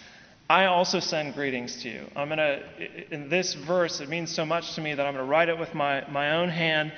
I 0.49 0.65
also 0.65 0.99
send 0.99 1.35
greetings 1.35 1.83
to 1.83 1.89
you. 1.89 2.07
I'm 2.15 2.27
going 2.27 2.39
to, 2.39 3.13
in 3.13 3.29
this 3.29 3.53
verse, 3.53 3.99
it 3.99 4.09
means 4.09 4.33
so 4.33 4.45
much 4.45 4.73
to 4.75 4.81
me 4.81 4.95
that 4.95 5.05
I'm 5.05 5.13
going 5.13 5.23
to 5.23 5.29
write 5.29 5.47
it 5.47 5.59
with 5.59 5.75
my, 5.75 6.03
my 6.09 6.37
own 6.37 6.49
hand. 6.49 6.91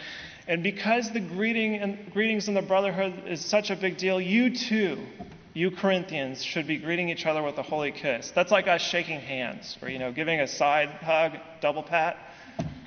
And 0.48 0.64
because 0.64 1.12
the 1.12 1.20
greeting 1.20 1.76
and 1.76 2.14
greetings 2.14 2.48
in 2.48 2.54
the 2.54 2.62
brotherhood 2.62 3.24
is 3.28 3.44
such 3.44 3.70
a 3.70 3.76
big 3.76 3.98
deal, 3.98 4.22
you 4.22 4.56
too 4.56 5.00
you 5.54 5.72
Corinthians 5.72 6.44
should 6.44 6.66
be 6.66 6.78
greeting 6.78 7.10
each 7.10 7.26
other 7.26 7.44
with 7.44 7.58
a 7.58 7.64
holy 7.64 7.92
kiss. 7.92 8.32
That's 8.34 8.52
like 8.52 8.68
us 8.68 8.82
shaking 8.82 9.20
hands, 9.20 9.78
or 9.82 9.90
you 9.90 10.00
know, 10.00 10.12
giving 10.12 10.40
a 10.40 10.48
side 10.48 10.90
hug, 10.90 11.34
double 11.60 11.84
pat, 11.84 12.18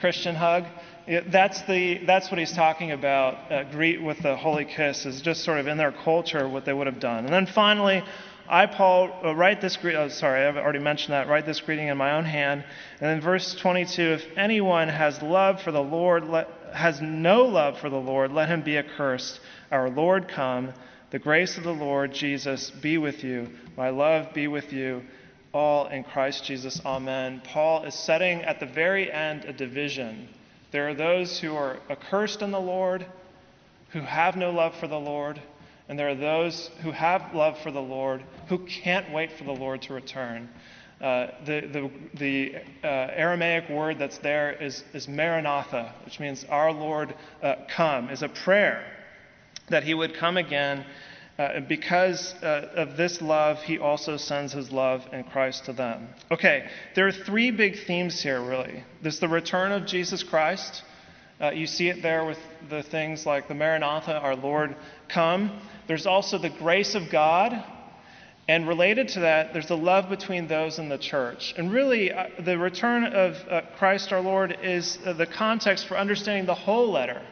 Christian 0.01 0.35
hug. 0.35 0.65
That's 1.07 1.61
the 1.63 1.99
that's 2.07 2.31
what 2.31 2.39
he's 2.39 2.53
talking 2.53 2.93
about. 2.93 3.53
Uh, 3.53 3.65
greet 3.65 4.03
with 4.03 4.19
the 4.21 4.37
holy 4.37 4.65
kiss 4.65 5.05
is 5.05 5.21
just 5.21 5.45
sort 5.45 5.59
of 5.59 5.67
in 5.67 5.77
their 5.77 5.93
culture 5.93 6.49
what 6.49 6.65
they 6.65 6.73
would 6.73 6.87
have 6.87 7.01
done. 7.01 7.27
And 7.27 7.35
then 7.35 7.47
finally, 7.47 8.03
I 8.49 8.65
Paul 8.65 9.11
uh, 9.23 9.35
write 9.35 9.61
this. 9.61 9.77
Oh, 9.83 10.09
sorry, 10.09 10.47
I've 10.47 10.57
already 10.57 10.79
mentioned 10.79 11.13
that. 11.13 11.29
Write 11.29 11.45
this 11.45 11.61
greeting 11.61 11.89
in 11.89 11.99
my 11.99 12.13
own 12.13 12.25
hand. 12.25 12.65
And 13.01 13.11
then 13.11 13.21
verse 13.21 13.55
22: 13.55 14.03
If 14.03 14.25
anyone 14.39 14.89
has 14.89 15.21
love 15.21 15.61
for 15.61 15.73
the 15.73 15.83
Lord, 15.83 16.25
let, 16.25 16.49
has 16.73 17.03
no 17.03 17.43
love 17.45 17.79
for 17.79 17.91
the 17.91 18.01
Lord, 18.01 18.33
let 18.33 18.49
him 18.49 18.63
be 18.63 18.79
accursed. 18.79 19.41
Our 19.71 19.91
Lord 19.91 20.29
come. 20.29 20.73
The 21.15 21.21
grace 21.21 21.57
of 21.57 21.63
the 21.63 21.73
Lord 21.73 22.13
Jesus 22.13 22.73
be 22.73 22.99
with 22.99 23.23
you. 23.23 23.49
My 23.77 23.91
love 23.91 24.35
be 24.35 24.49
with 24.49 24.73
you 24.73 25.05
all 25.53 25.87
in 25.87 26.03
Christ 26.03 26.43
Jesus. 26.43 26.81
Amen. 26.85 27.41
Paul 27.45 27.85
is 27.85 27.95
setting 27.95 28.43
at 28.43 28.59
the 28.59 28.67
very 28.67 29.13
end 29.13 29.45
a 29.45 29.53
division. 29.53 30.29
There 30.73 30.89
are 30.89 30.95
those 30.95 31.39
who 31.39 31.55
are 31.55 31.79
accursed 31.89 32.43
in 32.43 32.51
the 32.51 32.61
Lord, 32.61 33.07
who 33.91 34.01
have 34.01 34.35
no 34.35 34.51
love 34.51 34.75
for 34.75 34.89
the 34.89 34.99
Lord, 34.99 35.41
and 35.89 35.97
there 35.97 36.09
are 36.09 36.17
those 36.17 36.69
who 36.83 36.91
have 36.91 37.33
love 37.33 37.61
for 37.61 37.71
the 37.71 37.81
Lord, 37.81 38.25
who 38.49 38.59
can't 38.67 39.13
wait 39.13 39.31
for 39.39 39.45
the 39.45 39.53
Lord 39.53 39.83
to 39.83 39.95
return. 39.95 40.49
Uh, 41.01 41.29
the 41.47 41.61
the, 41.61 41.91
the 42.15 42.57
uh, 42.83 43.13
Aramaic 43.15 43.69
word 43.71 44.01
that's 44.01 44.19
there 44.19 44.51
is, 44.51 44.83
is 44.93 45.07
Maranatha, 45.07 45.95
which 46.07 46.19
means 46.19 46.45
our 46.49 46.73
Lord 46.73 47.15
uh, 47.41 47.55
come, 47.69 48.11
is 48.11 48.25
a 48.25 48.29
prayer 48.29 48.94
that 49.69 49.85
he 49.85 49.95
would 49.95 50.15
come 50.15 50.37
again. 50.37 50.85
Uh, 51.37 51.59
because 51.69 52.33
uh, 52.45 52.71
of 52.77 52.97
this 52.97 53.21
love, 53.21 53.61
he 53.63 53.77
also 53.77 54.17
sends 54.17 54.53
his 54.53 54.71
love 54.71 55.03
in 55.13 55.25
Christ 55.25 55.65
to 55.65 55.73
them. 55.73 56.07
Okay, 56.31 56.69
there 56.95 57.09
are 57.09 57.13
three 57.13 57.51
big 57.51 57.75
themes 57.89 58.23
here, 58.23 58.41
really. 58.41 58.85
There's 59.03 59.19
the 59.19 59.29
return 59.29 59.73
of 59.73 59.85
Jesus 59.85 60.23
Christ. 60.23 60.85
Uh, 61.41 61.51
you 61.51 61.67
see 61.67 61.89
it 61.89 62.03
there 62.03 62.25
with 62.25 62.39
the 62.71 62.85
things 62.85 63.27
like 63.27 63.49
the 63.49 63.55
Maranatha, 63.55 64.17
our 64.17 64.37
Lord 64.37 64.77
come. 65.09 65.61
There's 65.89 66.07
also 66.07 66.39
the 66.39 66.51
grace 66.51 66.95
of 66.95 67.11
God. 67.11 67.65
And 68.47 68.69
related 68.69 69.09
to 69.09 69.21
that, 69.21 69.53
there's 69.53 69.69
the 69.69 69.77
love 69.77 70.09
between 70.09 70.47
those 70.47 70.79
in 70.79 70.89
the 70.89 70.99
church. 70.99 71.53
And 71.57 71.73
really, 71.73 72.13
uh, 72.13 72.27
the 72.45 72.59
return 72.59 73.05
of 73.05 73.37
uh, 73.51 73.63
Christ 73.77 74.13
our 74.13 74.21
Lord 74.21 74.57
is 74.63 74.99
uh, 75.05 75.15
the 75.15 75.27
context 75.27 75.89
for 75.89 75.97
understanding 75.97 76.47
the 76.47 76.55
whole 76.55 76.93
letter 76.93 77.23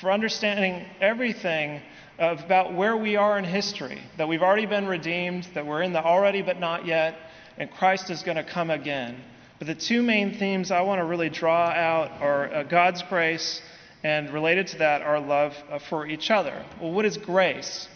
for 0.00 0.10
understanding 0.10 0.84
everything 1.00 1.80
about 2.18 2.74
where 2.74 2.96
we 2.96 3.16
are 3.16 3.38
in 3.38 3.44
history, 3.44 4.00
that 4.16 4.28
we've 4.28 4.42
already 4.42 4.66
been 4.66 4.86
redeemed, 4.86 5.48
that 5.54 5.66
we're 5.66 5.82
in 5.82 5.92
the 5.92 6.02
already 6.02 6.42
but 6.42 6.60
not 6.60 6.86
yet, 6.86 7.16
and 7.58 7.70
Christ 7.70 8.10
is 8.10 8.22
going 8.22 8.36
to 8.36 8.44
come 8.44 8.70
again. 8.70 9.22
But 9.58 9.66
the 9.66 9.74
two 9.74 10.02
main 10.02 10.38
themes 10.38 10.70
I 10.70 10.82
want 10.82 11.00
to 11.00 11.04
really 11.04 11.30
draw 11.30 11.68
out 11.68 12.10
are 12.20 12.52
uh, 12.52 12.62
God's 12.64 13.02
grace, 13.02 13.62
and 14.02 14.30
related 14.30 14.66
to 14.68 14.78
that, 14.78 15.02
our 15.02 15.18
love 15.18 15.54
uh, 15.70 15.78
for 15.78 16.06
each 16.06 16.30
other. 16.30 16.64
Well, 16.80 16.92
what 16.92 17.04
is 17.04 17.16
grace? 17.16 17.88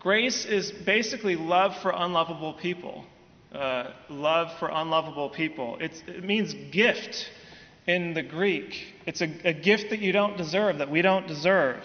Grace 0.00 0.44
is 0.46 0.72
basically 0.72 1.36
love 1.36 1.76
for 1.82 1.92
unlovable 1.94 2.54
people. 2.54 3.04
Uh, 3.52 3.92
love 4.08 4.48
for 4.58 4.70
unlovable 4.72 5.28
people. 5.28 5.76
It's, 5.78 6.02
it 6.06 6.24
means 6.24 6.54
gift 6.72 7.28
in 7.86 8.14
the 8.14 8.22
Greek. 8.22 8.74
It's 9.06 9.20
a, 9.20 9.28
a, 9.44 9.52
gift 9.52 9.90
that 9.90 9.98
you 9.98 10.12
don't 10.12 10.36
deserve, 10.36 10.78
that 10.78 10.90
we 10.90 11.02
don't 11.02 11.26
deserve. 11.26 11.82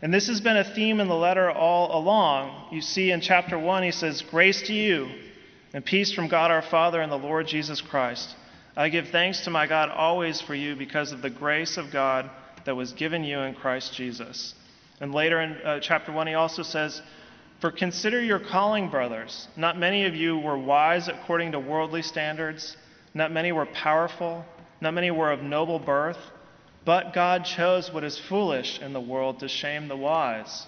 And 0.00 0.12
this 0.12 0.28
has 0.28 0.40
been 0.40 0.56
a 0.56 0.64
theme 0.64 1.00
in 1.00 1.08
the 1.08 1.14
letter 1.14 1.50
all 1.50 1.98
along. 1.98 2.68
You 2.72 2.80
see 2.80 3.10
in 3.10 3.20
chapter 3.20 3.58
1, 3.58 3.82
he 3.82 3.90
says, 3.90 4.22
Grace 4.22 4.62
to 4.62 4.72
you 4.72 5.10
and 5.72 5.84
peace 5.84 6.12
from 6.12 6.28
God 6.28 6.50
our 6.50 6.62
Father 6.62 7.00
and 7.00 7.10
the 7.10 7.16
Lord 7.16 7.46
Jesus 7.46 7.80
Christ. 7.80 8.34
I 8.76 8.88
give 8.88 9.08
thanks 9.08 9.44
to 9.44 9.50
my 9.50 9.66
God 9.66 9.88
always 9.88 10.40
for 10.40 10.54
you 10.54 10.74
because 10.76 11.12
of 11.12 11.22
the 11.22 11.30
grace 11.30 11.76
of 11.76 11.92
God 11.92 12.30
that 12.64 12.74
was 12.74 12.92
given 12.92 13.22
you 13.22 13.38
in 13.40 13.54
Christ 13.54 13.94
Jesus. 13.94 14.54
And 15.00 15.14
later 15.14 15.40
in 15.40 15.52
uh, 15.52 15.80
chapter 15.80 16.12
1, 16.12 16.26
he 16.26 16.34
also 16.34 16.62
says, 16.62 17.00
For 17.60 17.70
consider 17.70 18.20
your 18.20 18.40
calling, 18.40 18.90
brothers. 18.90 19.48
Not 19.56 19.78
many 19.78 20.06
of 20.06 20.14
you 20.14 20.38
were 20.38 20.58
wise 20.58 21.08
according 21.08 21.52
to 21.52 21.60
worldly 21.60 22.02
standards, 22.02 22.76
not 23.12 23.30
many 23.32 23.52
were 23.52 23.66
powerful. 23.66 24.44
Not 24.80 24.94
many 24.94 25.10
were 25.10 25.30
of 25.30 25.42
noble 25.42 25.78
birth, 25.78 26.18
but 26.84 27.14
God 27.14 27.44
chose 27.44 27.92
what 27.92 28.04
is 28.04 28.18
foolish 28.18 28.78
in 28.80 28.92
the 28.92 29.00
world 29.00 29.40
to 29.40 29.48
shame 29.48 29.88
the 29.88 29.96
wise. 29.96 30.66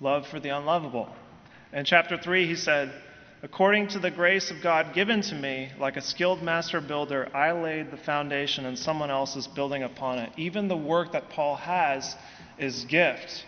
Love 0.00 0.26
for 0.26 0.40
the 0.40 0.48
unlovable. 0.48 1.08
In 1.72 1.84
chapter 1.84 2.16
3, 2.16 2.46
he 2.46 2.56
said, 2.56 2.92
According 3.42 3.88
to 3.88 3.98
the 3.98 4.10
grace 4.10 4.50
of 4.50 4.62
God 4.62 4.94
given 4.94 5.20
to 5.20 5.34
me, 5.34 5.70
like 5.78 5.98
a 5.98 6.00
skilled 6.00 6.42
master 6.42 6.80
builder, 6.80 7.28
I 7.34 7.52
laid 7.52 7.90
the 7.90 7.98
foundation 7.98 8.64
and 8.64 8.78
someone 8.78 9.10
else 9.10 9.36
is 9.36 9.46
building 9.46 9.82
upon 9.82 10.18
it. 10.18 10.32
Even 10.38 10.68
the 10.68 10.76
work 10.76 11.12
that 11.12 11.28
Paul 11.28 11.56
has 11.56 12.16
is 12.58 12.86
gift. 12.86 13.44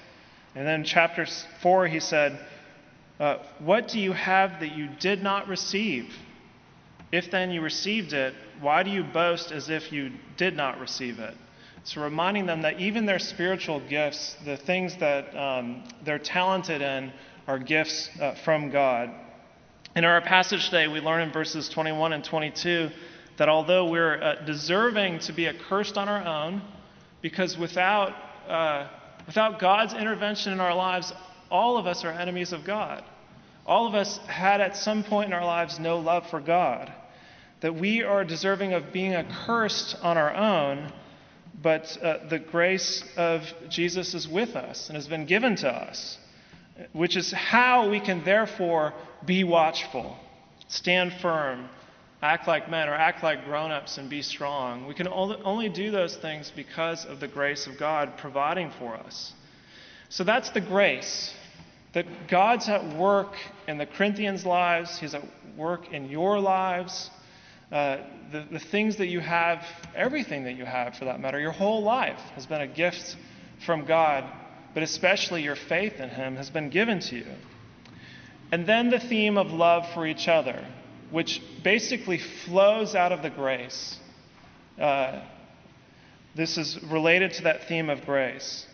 And 0.54 0.66
then 0.66 0.84
chapter 0.84 1.26
4, 1.62 1.86
he 1.86 2.00
said, 2.00 2.38
uh, 3.18 3.38
What 3.58 3.88
do 3.88 3.98
you 3.98 4.12
have 4.12 4.60
that 4.60 4.76
you 4.76 4.88
did 5.00 5.22
not 5.22 5.48
receive? 5.48 6.14
If 7.12 7.30
then 7.30 7.50
you 7.50 7.60
received 7.60 8.12
it, 8.12 8.34
why 8.60 8.82
do 8.82 8.90
you 8.90 9.04
boast 9.04 9.52
as 9.52 9.70
if 9.70 9.92
you 9.92 10.12
did 10.36 10.56
not 10.56 10.80
receive 10.80 11.18
it? 11.18 11.34
So, 11.84 12.02
reminding 12.02 12.46
them 12.46 12.62
that 12.62 12.80
even 12.80 13.06
their 13.06 13.20
spiritual 13.20 13.80
gifts, 13.88 14.34
the 14.44 14.56
things 14.56 14.96
that 14.98 15.36
um, 15.36 15.84
they're 16.04 16.18
talented 16.18 16.82
in, 16.82 17.12
are 17.46 17.60
gifts 17.60 18.10
uh, 18.20 18.34
from 18.44 18.70
God. 18.70 19.10
In 19.94 20.04
our 20.04 20.20
passage 20.20 20.64
today, 20.64 20.88
we 20.88 21.00
learn 21.00 21.22
in 21.22 21.32
verses 21.32 21.68
21 21.68 22.12
and 22.12 22.24
22 22.24 22.90
that 23.38 23.48
although 23.48 23.88
we're 23.88 24.20
uh, 24.20 24.44
deserving 24.44 25.20
to 25.20 25.32
be 25.32 25.46
accursed 25.46 25.96
on 25.96 26.08
our 26.08 26.26
own, 26.26 26.60
because 27.22 27.56
without, 27.56 28.12
uh, 28.48 28.88
without 29.26 29.60
God's 29.60 29.94
intervention 29.94 30.52
in 30.52 30.60
our 30.60 30.74
lives, 30.74 31.12
all 31.50 31.78
of 31.78 31.86
us 31.86 32.04
are 32.04 32.10
enemies 32.10 32.52
of 32.52 32.64
God. 32.64 33.04
All 33.66 33.88
of 33.88 33.94
us 33.94 34.18
had 34.28 34.60
at 34.60 34.76
some 34.76 35.02
point 35.02 35.26
in 35.26 35.32
our 35.32 35.44
lives 35.44 35.80
no 35.80 35.98
love 35.98 36.30
for 36.30 36.40
God. 36.40 36.92
That 37.60 37.74
we 37.74 38.02
are 38.02 38.24
deserving 38.24 38.74
of 38.74 38.92
being 38.92 39.14
accursed 39.14 39.96
on 40.02 40.16
our 40.16 40.34
own, 40.34 40.92
but 41.60 41.98
uh, 42.00 42.28
the 42.28 42.38
grace 42.38 43.02
of 43.16 43.42
Jesus 43.68 44.14
is 44.14 44.28
with 44.28 44.50
us 44.54 44.88
and 44.88 44.96
has 44.96 45.08
been 45.08 45.26
given 45.26 45.56
to 45.56 45.68
us, 45.68 46.18
which 46.92 47.16
is 47.16 47.32
how 47.32 47.90
we 47.90 47.98
can 47.98 48.22
therefore 48.24 48.94
be 49.24 49.42
watchful, 49.42 50.16
stand 50.68 51.12
firm, 51.20 51.68
act 52.22 52.46
like 52.46 52.70
men, 52.70 52.88
or 52.88 52.94
act 52.94 53.24
like 53.24 53.44
grown 53.44 53.72
ups 53.72 53.98
and 53.98 54.08
be 54.08 54.22
strong. 54.22 54.86
We 54.86 54.94
can 54.94 55.08
only 55.08 55.68
do 55.68 55.90
those 55.90 56.16
things 56.16 56.52
because 56.54 57.04
of 57.04 57.18
the 57.18 57.28
grace 57.28 57.66
of 57.66 57.78
God 57.78 58.16
providing 58.18 58.70
for 58.78 58.94
us. 58.94 59.32
So 60.08 60.22
that's 60.22 60.50
the 60.50 60.60
grace 60.60 61.34
that 61.96 62.28
God's 62.28 62.68
at 62.68 62.94
work 62.94 63.32
in 63.66 63.78
the 63.78 63.86
Corinthians' 63.86 64.44
lives, 64.44 64.98
He's 64.98 65.14
at 65.14 65.22
work 65.56 65.94
in 65.94 66.10
your 66.10 66.38
lives. 66.38 67.08
Uh, 67.72 67.96
the, 68.30 68.46
the 68.52 68.58
things 68.58 68.98
that 68.98 69.06
you 69.06 69.20
have, 69.20 69.64
everything 69.94 70.44
that 70.44 70.58
you 70.58 70.66
have 70.66 70.94
for 70.94 71.06
that 71.06 71.20
matter, 71.20 71.40
your 71.40 71.52
whole 71.52 71.82
life 71.82 72.20
has 72.34 72.44
been 72.44 72.60
a 72.60 72.66
gift 72.66 73.16
from 73.64 73.86
God, 73.86 74.30
but 74.74 74.82
especially 74.82 75.42
your 75.42 75.56
faith 75.56 75.94
in 75.94 76.10
Him 76.10 76.36
has 76.36 76.50
been 76.50 76.68
given 76.68 77.00
to 77.00 77.16
you. 77.16 77.32
And 78.52 78.66
then 78.66 78.90
the 78.90 79.00
theme 79.00 79.38
of 79.38 79.46
love 79.46 79.86
for 79.94 80.06
each 80.06 80.28
other, 80.28 80.66
which 81.10 81.40
basically 81.64 82.18
flows 82.18 82.94
out 82.94 83.12
of 83.12 83.22
the 83.22 83.30
grace. 83.30 83.96
Uh, 84.78 85.22
this 86.34 86.58
is 86.58 86.78
related 86.82 87.32
to 87.32 87.44
that 87.44 87.68
theme 87.68 87.88
of 87.88 88.04
grace. 88.04 88.66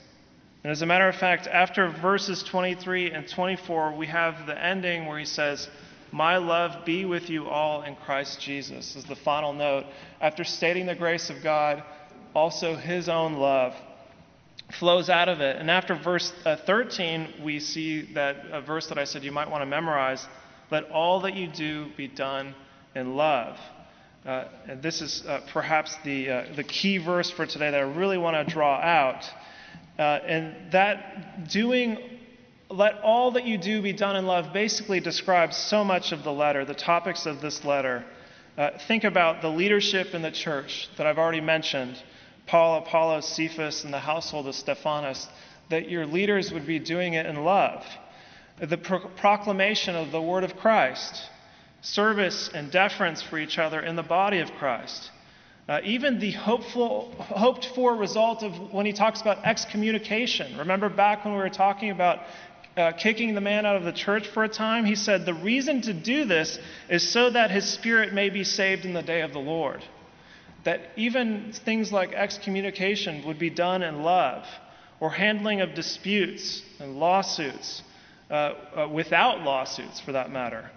And 0.64 0.71
as 0.71 0.83
a 0.83 0.87
matter 0.87 1.09
of 1.09 1.16
fact, 1.16 1.47
after 1.47 1.88
verses 1.88 2.42
23 2.42 3.11
and 3.11 3.28
24, 3.28 3.97
we 3.97 4.07
have 4.07 4.47
the 4.47 4.57
ending 4.57 5.07
where 5.07 5.19
he 5.19 5.25
says, 5.25 5.69
My 6.12 6.37
love 6.37 6.85
be 6.85 7.04
with 7.04 7.28
you 7.28 7.49
all 7.49 7.83
in 7.83 7.97
Christ 7.97 8.40
Jesus, 8.40 8.95
is 8.95 9.04
the 9.04 9.16
final 9.16 9.52
note. 9.52 9.87
After 10.21 10.45
stating 10.45 10.87
the 10.87 10.95
grace 10.95 11.31
of 11.31 11.42
God, 11.42 11.83
also 12.35 12.76
his 12.76 13.09
own 13.09 13.35
love 13.35 13.75
flows 14.78 15.11
out 15.11 15.28
of 15.28 15.40
it. 15.40 15.57
And 15.57 15.71
after 15.71 15.95
verse 15.95 16.33
uh, 16.47 16.57
13, 16.57 17.42
we 17.42 17.61
see 17.61 18.12
that 18.14 18.37
a 18.50 18.61
verse 18.61 18.87
that 18.87 18.99
I 18.99 19.04
said 19.04 19.25
you 19.25 19.33
might 19.33 19.50
want 19.50 19.62
to 19.62 19.66
memorize 19.66 20.26
let 20.73 20.90
all 20.90 21.21
that 21.21 21.37
you 21.37 21.49
do 21.49 21.88
be 21.99 22.09
done 22.09 22.54
in 22.95 23.14
love. 23.14 23.59
Uh, 24.25 24.45
and 24.66 24.83
this 24.83 25.02
is 25.02 25.23
uh, 25.26 25.40
perhaps 25.52 25.95
the, 26.02 26.31
uh, 26.31 26.45
the 26.57 26.64
key 26.64 26.97
verse 26.97 27.31
for 27.31 27.45
today 27.45 27.71
that 27.71 27.78
I 27.78 27.83
really 27.83 28.16
want 28.16 28.37
to 28.37 28.54
draw 28.54 28.76
out. 28.76 29.23
Uh, 29.99 30.02
and 30.02 30.72
that 30.72 31.49
doing, 31.49 31.99
let 32.70 33.00
all 33.02 33.32
that 33.32 33.44
you 33.44 33.58
do 33.58 33.82
be 33.82 33.92
done 33.92 34.16
in 34.16 34.26
love, 34.26 34.52
basically 34.52 35.00
describes 35.00 35.56
so 35.56 35.84
much 35.84 36.12
of 36.12 36.25
the 36.25 36.32
letter, 36.32 36.64
the 36.64 36.75
topics 36.75 37.26
of 37.26 37.40
this 37.40 37.64
letter. 37.64 38.04
Uh, 38.56 38.70
think 38.88 39.04
about 39.04 39.42
the 39.42 39.49
leadership 39.49 40.14
in 40.14 40.22
the 40.22 40.30
church 40.30 40.88
that 40.96 41.06
I've 41.06 41.18
already 41.18 41.40
mentioned 41.40 42.02
Paul, 42.46 42.78
Apollos, 42.78 43.28
Cephas, 43.28 43.84
and 43.84 43.92
the 43.92 43.99
household 43.99 44.46
of 44.46 44.54
Stephanas, 44.54 45.28
that 45.70 45.88
your 45.88 46.06
leaders 46.06 46.52
would 46.52 46.66
be 46.66 46.78
doing 46.78 47.14
it 47.14 47.26
in 47.26 47.44
love. 47.44 47.84
the 48.58 48.76
pro- 48.76 49.08
proclamation 49.08 49.96
of 49.96 50.12
the 50.12 50.20
word 50.20 50.44
of 50.44 50.56
Christ, 50.56 51.28
service 51.80 52.50
and 52.52 52.70
deference 52.70 53.22
for 53.22 53.38
each 53.38 53.58
other 53.58 53.80
in 53.80 53.96
the 53.96 54.02
body 54.02 54.38
of 54.38 54.52
Christ. 54.52 55.11
Uh, 55.73 55.81
even 55.85 56.19
the 56.19 56.33
hopeful, 56.33 57.11
hoped 57.19 57.64
for 57.75 57.97
result 57.97 58.43
of 58.43 58.75
when 58.75 58.85
he 58.85 58.93
talks 58.93 59.23
about 59.23 59.43
excommunication. 59.47 60.59
Remember 60.59 60.91
back 60.91 61.25
when 61.25 61.33
we 61.33 61.41
were 61.41 61.49
talking 61.49 61.88
about 61.88 62.19
uh, 62.76 62.93
kicking 62.93 63.35
the 63.35 63.41
man 63.41 63.64
out 63.64 63.76
of 63.76 63.83
the 63.83 63.93
church 63.93 64.26
for 64.26 64.45
a 64.45 64.50
time? 64.50 64.85
He 64.85 64.95
said, 64.95 65.25
The 65.25 65.33
reason 65.33 65.81
to 65.81 65.95
do 65.95 66.26
this 66.26 66.59
is 66.91 67.11
so 67.11 67.31
that 67.31 67.50
his 67.50 67.64
spirit 67.64 68.12
may 68.12 68.29
be 68.29 68.45
saved 68.45 68.85
in 68.85 68.93
the 68.93 69.00
day 69.00 69.23
of 69.23 69.33
the 69.33 69.38
Lord. 69.38 69.83
That 70.64 70.91
even 70.97 71.55
things 71.64 71.91
like 71.91 72.12
excommunication 72.12 73.26
would 73.26 73.38
be 73.38 73.49
done 73.49 73.83
in 73.83 74.02
love, 74.02 74.45
or 75.00 75.09
handling 75.09 75.62
of 75.62 75.73
disputes 75.73 76.62
and 76.81 76.97
lawsuits, 76.97 77.83
uh, 78.31 78.35
uh, 78.76 78.88
without 78.93 79.41
lawsuits 79.41 80.00
for 80.00 80.12
that 80.12 80.31
matter. 80.31 80.71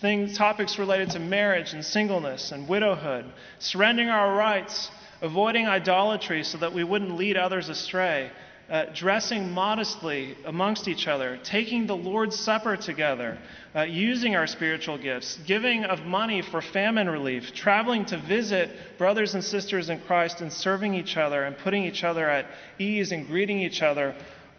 Things, 0.00 0.36
topics 0.36 0.78
related 0.78 1.10
to 1.10 1.18
marriage 1.18 1.72
and 1.72 1.84
singleness 1.84 2.52
and 2.52 2.68
widowhood, 2.68 3.26
surrendering 3.58 4.08
our 4.08 4.34
rights, 4.34 4.90
avoiding 5.20 5.66
idolatry 5.66 6.44
so 6.44 6.58
that 6.58 6.72
we 6.72 6.84
wouldn't 6.84 7.16
lead 7.16 7.36
others 7.36 7.68
astray, 7.68 8.30
uh, 8.70 8.86
dressing 8.94 9.50
modestly 9.50 10.36
amongst 10.46 10.86
each 10.86 11.08
other, 11.08 11.38
taking 11.42 11.86
the 11.86 11.96
Lord's 11.96 12.38
Supper 12.38 12.76
together, 12.76 13.36
uh, 13.74 13.82
using 13.82 14.36
our 14.36 14.46
spiritual 14.46 14.96
gifts, 14.96 15.38
giving 15.44 15.84
of 15.84 16.06
money 16.06 16.40
for 16.40 16.62
famine 16.62 17.08
relief, 17.10 17.52
traveling 17.52 18.04
to 18.06 18.16
visit 18.16 18.70
brothers 18.96 19.34
and 19.34 19.42
sisters 19.42 19.90
in 19.90 20.00
Christ, 20.00 20.40
and 20.40 20.52
serving 20.52 20.94
each 20.94 21.16
other 21.16 21.42
and 21.42 21.58
putting 21.58 21.84
each 21.84 22.04
other 22.04 22.30
at 22.30 22.46
ease 22.78 23.10
and 23.10 23.26
greeting 23.26 23.60
each 23.60 23.82
other. 23.82 24.14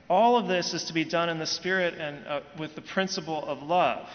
All 0.09 0.35
of 0.37 0.49
this 0.49 0.73
is 0.73 0.83
to 0.85 0.93
be 0.93 1.05
done 1.05 1.29
in 1.29 1.39
the 1.39 1.45
Spirit 1.45 1.93
and 1.93 2.27
uh, 2.27 2.41
with 2.59 2.75
the 2.75 2.81
principle 2.81 3.45
of 3.47 3.63
love. 3.63 4.07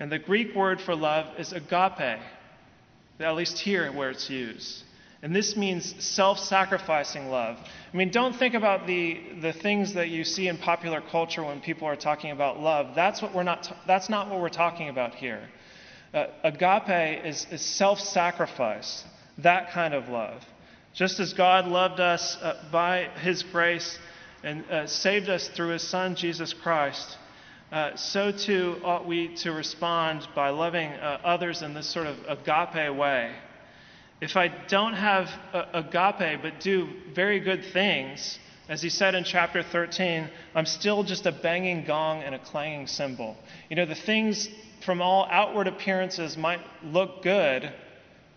And 0.00 0.10
the 0.10 0.18
Greek 0.18 0.54
word 0.54 0.80
for 0.80 0.94
love 0.94 1.38
is 1.38 1.52
agape, 1.52 2.20
at 3.20 3.34
least 3.34 3.58
here 3.58 3.90
where 3.92 4.10
it's 4.10 4.28
used. 4.28 4.82
And 5.22 5.34
this 5.34 5.56
means 5.56 5.94
self 6.04 6.38
sacrificing 6.38 7.30
love. 7.30 7.56
I 7.56 7.96
mean, 7.96 8.10
don't 8.10 8.36
think 8.36 8.52
about 8.52 8.86
the, 8.86 9.18
the 9.40 9.54
things 9.54 9.94
that 9.94 10.10
you 10.10 10.22
see 10.22 10.48
in 10.48 10.58
popular 10.58 11.00
culture 11.00 11.42
when 11.42 11.62
people 11.62 11.88
are 11.88 11.96
talking 11.96 12.30
about 12.30 12.60
love. 12.60 12.94
That's, 12.94 13.22
what 13.22 13.34
we're 13.34 13.42
not, 13.42 13.72
that's 13.86 14.10
not 14.10 14.28
what 14.28 14.40
we're 14.40 14.50
talking 14.50 14.90
about 14.90 15.14
here. 15.14 15.48
Uh, 16.12 16.26
agape 16.42 17.24
is, 17.24 17.46
is 17.50 17.62
self 17.62 18.00
sacrifice, 18.00 19.04
that 19.38 19.70
kind 19.70 19.94
of 19.94 20.10
love. 20.10 20.42
Just 20.92 21.18
as 21.18 21.32
God 21.32 21.66
loved 21.66 22.00
us 22.00 22.36
uh, 22.42 22.62
by 22.70 23.08
his 23.22 23.42
grace 23.42 23.98
and 24.42 24.62
uh, 24.70 24.86
saved 24.86 25.30
us 25.30 25.48
through 25.48 25.70
his 25.70 25.82
Son, 25.82 26.14
Jesus 26.16 26.52
Christ, 26.52 27.16
uh, 27.74 27.96
so 27.96 28.30
too 28.30 28.80
ought 28.84 29.04
we 29.04 29.34
to 29.34 29.50
respond 29.50 30.28
by 30.32 30.50
loving 30.50 30.92
uh, 30.92 31.18
others 31.24 31.60
in 31.60 31.74
this 31.74 31.88
sort 31.88 32.06
of 32.06 32.16
agape 32.28 32.94
way. 32.94 33.34
If 34.20 34.36
I 34.36 34.46
don't 34.68 34.94
have 34.94 35.28
uh, 35.52 35.64
agape 35.74 36.40
but 36.40 36.60
do 36.60 36.88
very 37.12 37.40
good 37.40 37.64
things, 37.72 38.38
as 38.68 38.80
he 38.80 38.88
said 38.88 39.16
in 39.16 39.24
chapter 39.24 39.60
13, 39.60 40.30
I'm 40.54 40.66
still 40.66 41.02
just 41.02 41.26
a 41.26 41.32
banging 41.32 41.84
gong 41.84 42.22
and 42.22 42.32
a 42.32 42.38
clanging 42.38 42.86
cymbal. 42.86 43.36
You 43.68 43.74
know, 43.74 43.86
the 43.86 43.96
things 43.96 44.48
from 44.84 45.02
all 45.02 45.26
outward 45.28 45.66
appearances 45.66 46.36
might 46.36 46.60
look 46.84 47.24
good, 47.24 47.72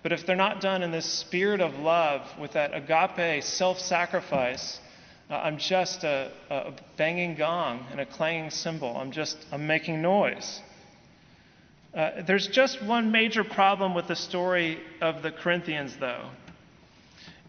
but 0.02 0.14
if 0.14 0.26
they're 0.26 0.36
not 0.36 0.62
done 0.62 0.82
in 0.82 0.90
this 0.90 1.06
spirit 1.06 1.62
of 1.62 1.76
love, 1.76 2.28
with 2.40 2.54
that 2.54 2.72
agape 2.74 3.44
self 3.44 3.78
sacrifice, 3.78 4.80
I'm 5.30 5.58
just 5.58 6.04
a, 6.04 6.32
a 6.50 6.74
banging 6.96 7.36
gong 7.36 7.86
and 7.92 8.00
a 8.00 8.06
clanging 8.06 8.50
cymbal. 8.50 8.96
I'm 8.96 9.12
just 9.12 9.38
I'm 9.52 9.68
making 9.68 10.02
noise. 10.02 10.62
Uh, 11.94 12.22
there's 12.26 12.48
just 12.48 12.84
one 12.84 13.12
major 13.12 13.44
problem 13.44 13.94
with 13.94 14.08
the 14.08 14.16
story 14.16 14.80
of 15.02 15.24
the 15.24 15.32
Corinthians, 15.32 15.98
though. 16.00 16.30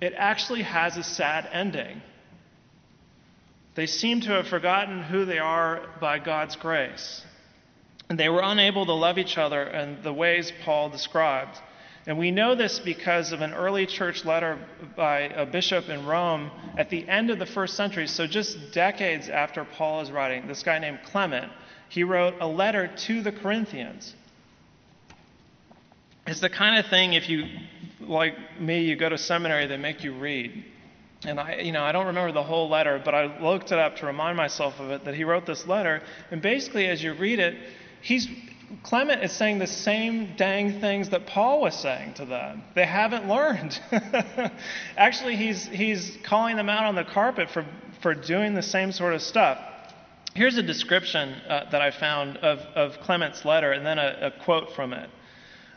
It 0.01 0.15
actually 0.17 0.63
has 0.63 0.97
a 0.97 1.03
sad 1.03 1.49
ending. 1.53 2.01
They 3.75 3.87
seem 3.87 4.23
to 4.23 4.31
have 4.31 4.49
forgotten 4.49 5.03
who 5.03 5.25
they 5.25 5.38
are 5.38 5.83
by 6.01 6.19
God's 6.19 6.57
grace. 6.57 7.23
And 8.09 8.19
they 8.19 8.29
were 8.29 8.41
unable 8.43 8.87
to 8.87 8.93
love 8.93 9.19
each 9.19 9.37
other 9.37 9.62
in 9.64 10.03
the 10.03 10.12
ways 10.12 10.53
Paul 10.64 10.88
described. 10.88 11.59
And 12.07 12.19
we 12.19 12.31
know 12.31 12.55
this 12.55 12.79
because 12.79 13.33
of 13.33 13.41
an 13.43 13.53
early 13.53 13.87
church 13.87 14.25
letter 14.25 14.59
by 14.97 15.21
a 15.21 15.45
bishop 15.45 15.89
in 15.89 16.07
Rome 16.07 16.51
at 16.77 16.91
the 16.91 17.07
end 17.07 17.31
of 17.31 17.39
the 17.39 17.47
first 17.47 17.75
century, 17.75 18.07
so 18.07 18.27
just 18.27 18.73
decades 18.73 19.29
after 19.29 19.65
Paul 19.65 20.01
is 20.01 20.11
writing. 20.11 20.47
This 20.47 20.63
guy 20.63 20.79
named 20.79 21.01
Clement, 21.05 21.53
he 21.89 22.05
wrote 22.05 22.35
a 22.41 22.47
letter 22.47 22.91
to 23.07 23.23
the 23.23 23.33
Corinthians. 23.33 24.15
It's 26.27 26.41
the 26.41 26.51
kind 26.51 26.79
of 26.79 26.91
thing, 26.91 27.15
if 27.15 27.29
you, 27.29 27.47
like 28.01 28.35
me, 28.61 28.83
you 28.83 28.97
go 28.97 29.09
to 29.09 29.19
seminary, 29.19 29.67
they 29.67 29.79
make 29.79 30.05
you 30.05 30.13
read. 30.13 30.65
And 31.25 31.41
I, 31.41 31.57
you 31.57 31.73
know, 31.73 31.83
I 31.83 31.93
don't 31.93 32.07
remember 32.07 32.33
the 32.33 32.43
whole 32.43 32.69
letter, 32.69 33.01
but 33.05 33.15
I 33.15 33.41
looked 33.41 33.73
it 33.73 33.79
up 33.79 33.97
to 33.97 34.07
remind 34.07 34.37
myself 34.37 34.79
of 34.79 34.91
it 34.91 35.05
that 35.05 35.15
he 35.15 35.25
wrote 35.25 35.47
this 35.47 35.67
letter. 35.67 36.03
And 36.31 36.41
basically, 36.41 36.87
as 36.87 37.03
you 37.03 37.15
read 37.15 37.39
it, 37.39 37.57
he's 38.03 38.29
Clement 38.83 39.22
is 39.22 39.33
saying 39.33 39.59
the 39.59 39.66
same 39.66 40.35
dang 40.37 40.81
things 40.81 41.11
that 41.11 41.26
Paul 41.26 41.61
was 41.61 41.74
saying 41.74 42.14
to 42.14 42.24
them. 42.24 42.62
They 42.74 42.85
haven't 42.85 43.26
learned. 43.26 43.81
Actually, 44.96 45.37
he's, 45.37 45.66
he's 45.66 46.18
calling 46.22 46.57
them 46.57 46.68
out 46.68 46.85
on 46.85 46.94
the 46.94 47.04
carpet 47.04 47.50
for, 47.50 47.64
for 48.02 48.14
doing 48.14 48.54
the 48.54 48.62
same 48.62 48.92
sort 48.92 49.14
of 49.14 49.22
stuff. 49.22 49.59
Here's 50.35 50.57
a 50.57 50.62
description 50.62 51.31
uh, 51.48 51.70
that 51.70 51.81
I 51.81 51.90
found 51.90 52.37
of, 52.38 52.59
of 52.74 53.00
Clement's 53.00 53.44
letter 53.44 53.72
and 53.72 53.85
then 53.85 53.98
a, 53.98 54.33
a 54.35 54.44
quote 54.44 54.72
from 54.74 54.92
it. 54.92 55.09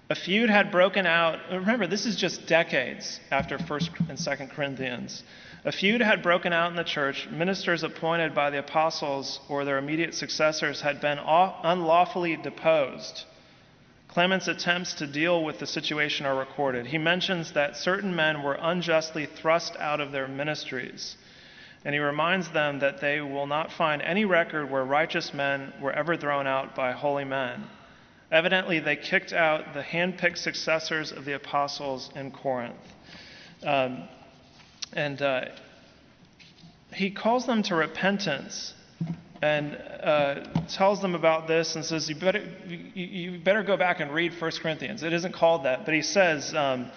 A 0.10 0.16
feud 0.16 0.50
had 0.50 0.72
broken 0.72 1.06
out. 1.06 1.40
Remember, 1.50 1.88
this 1.88 2.06
is 2.06 2.18
just 2.18 2.46
decades 2.46 3.22
after 3.32 3.58
1st 3.58 4.10
and 4.10 4.18
2nd 4.18 4.52
Corinthians. 4.52 5.24
A 5.64 5.72
feud 5.72 6.02
had 6.02 6.24
broken 6.24 6.54
out 6.54 6.72
in 6.72 6.76
the 6.76 6.84
church. 6.84 7.28
Ministers 7.30 7.84
appointed 7.84 8.34
by 8.34 8.50
the 8.50 8.58
apostles 8.58 9.40
or 9.48 9.64
their 9.64 9.78
immediate 9.78 10.16
successors 10.16 10.82
had 10.82 11.00
been 11.00 11.20
unlawfully 11.20 12.36
deposed. 12.36 13.26
Clement's 14.08 14.48
attempts 14.48 14.96
to 14.96 15.06
deal 15.06 15.44
with 15.44 15.60
the 15.60 15.68
situation 15.68 16.26
are 16.26 16.36
recorded. 16.36 16.88
He 16.88 16.98
mentions 16.98 17.52
that 17.52 17.78
certain 17.78 18.16
men 18.16 18.42
were 18.42 18.58
unjustly 18.60 19.28
thrust 19.28 19.78
out 19.78 20.02
of 20.02 20.12
their 20.12 20.28
ministries. 20.28 21.16
And 21.86 21.94
he 21.94 22.00
reminds 22.00 22.50
them 22.50 22.80
that 22.80 23.00
they 23.00 23.22
will 23.22 23.48
not 23.48 23.72
find 23.72 24.02
any 24.02 24.26
record 24.26 24.70
where 24.70 24.84
righteous 24.84 25.32
men 25.32 25.74
were 25.80 25.94
ever 25.94 26.18
thrown 26.18 26.48
out 26.48 26.76
by 26.76 26.92
holy 26.92 27.24
men. 27.24 27.68
Evidently, 28.32 28.80
they 28.80 28.96
kicked 28.96 29.32
out 29.32 29.74
the 29.74 29.84
handpicked 29.84 30.38
successors 30.38 31.12
of 31.12 31.26
the 31.26 31.34
apostles 31.34 32.10
in 32.16 32.32
Corinth. 32.32 32.76
Um, 33.64 34.10
and 34.94 35.22
uh, 35.22 35.46
he 36.94 37.12
calls 37.12 37.46
them 37.46 37.64
to 37.64 37.76
repentance 37.76 38.74
and 39.42 39.76
uh, 39.76 40.44
tells 40.68 41.02
them 41.02 41.16
about 41.16 41.48
this 41.48 41.76
and 41.76 41.84
says, 41.84 42.08
you 42.08 42.16
better, 42.16 42.44
you, 42.68 43.40
better 43.40 43.64
go 43.64 43.76
back 43.76 44.00
and 44.00 44.14
read 44.14 44.34
1 44.40 44.52
Corinthians. 44.62 45.02
It 45.02 45.14
isn't 45.14 45.34
called 45.34 45.66
that, 45.66 45.84
but 45.86 45.94
he 45.96 46.04
says, 46.04 46.54
um, 46.54 46.92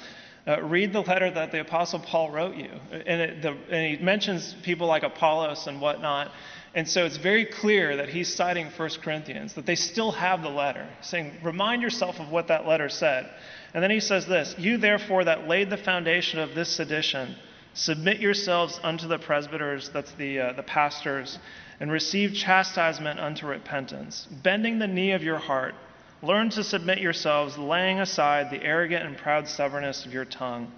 uh, 0.47 0.61
read 0.61 0.93
the 0.93 1.01
letter 1.01 1.31
that 1.31 1.53
the 1.53 1.61
Apostle 1.61 2.01
Paul 2.01 2.31
wrote 2.31 2.55
you. 2.57 2.71
And, 2.93 3.21
it, 3.21 3.43
the, 3.43 3.57
and, 3.71 3.97
he 3.97 4.05
mentions 4.05 4.55
people 4.63 4.87
like 4.87 5.03
Apollos 5.03 5.67
and 5.67 5.81
whatnot. 5.81 6.33
And 6.75 6.87
so 6.87 7.07
it's 7.07 7.17
very 7.17 7.47
clear 7.47 7.97
that 7.97 8.11
he's 8.11 8.35
citing 8.35 8.67
1 8.77 8.91
Corinthians, 9.03 9.55
that 9.55 9.65
they 9.65 9.77
still 9.77 10.13
have 10.13 10.43
the 10.43 10.51
letter, 10.51 10.87
saying, 11.01 11.33
remind 11.43 11.81
yourself 11.81 12.21
of 12.21 12.31
what 12.31 12.49
that 12.49 12.67
letter 12.67 12.91
said. 12.91 13.31
And 13.73 13.83
then 13.83 13.91
he 13.91 14.01
says 14.01 14.27
this 14.27 14.55
You 14.59 14.77
therefore 14.77 15.25
that 15.25 15.49
laid 15.49 15.71
the 15.71 15.77
foundation 15.77 16.41
of 16.41 16.55
this 16.55 16.77
sedition, 16.77 17.37
Submit 17.75 18.21
yourselves 18.21 18.79
unto 18.85 19.09
the 19.09 19.19
presbyters, 19.19 19.91
that's 19.91 20.13
the, 20.13 20.39
uh, 20.39 20.53
the 20.53 20.63
pastors, 20.63 21.39
and 21.81 21.91
receive 21.91 22.33
chastisement 22.33 23.19
unto 23.19 23.49
repentance. 23.49 24.29
Bending 24.31 24.79
the 24.79 24.87
knee 24.87 25.11
of 25.11 25.25
your 25.25 25.39
heart, 25.39 25.75
learn 26.23 26.51
to 26.51 26.63
submit 26.63 26.99
yourselves, 26.99 27.59
laying 27.59 27.99
aside 27.99 28.51
the 28.51 28.63
arrogant 28.63 29.05
and 29.05 29.19
proud 29.19 29.49
stubbornness 29.49 30.07
of 30.07 30.13
your 30.13 30.25
tongue. 30.25 30.71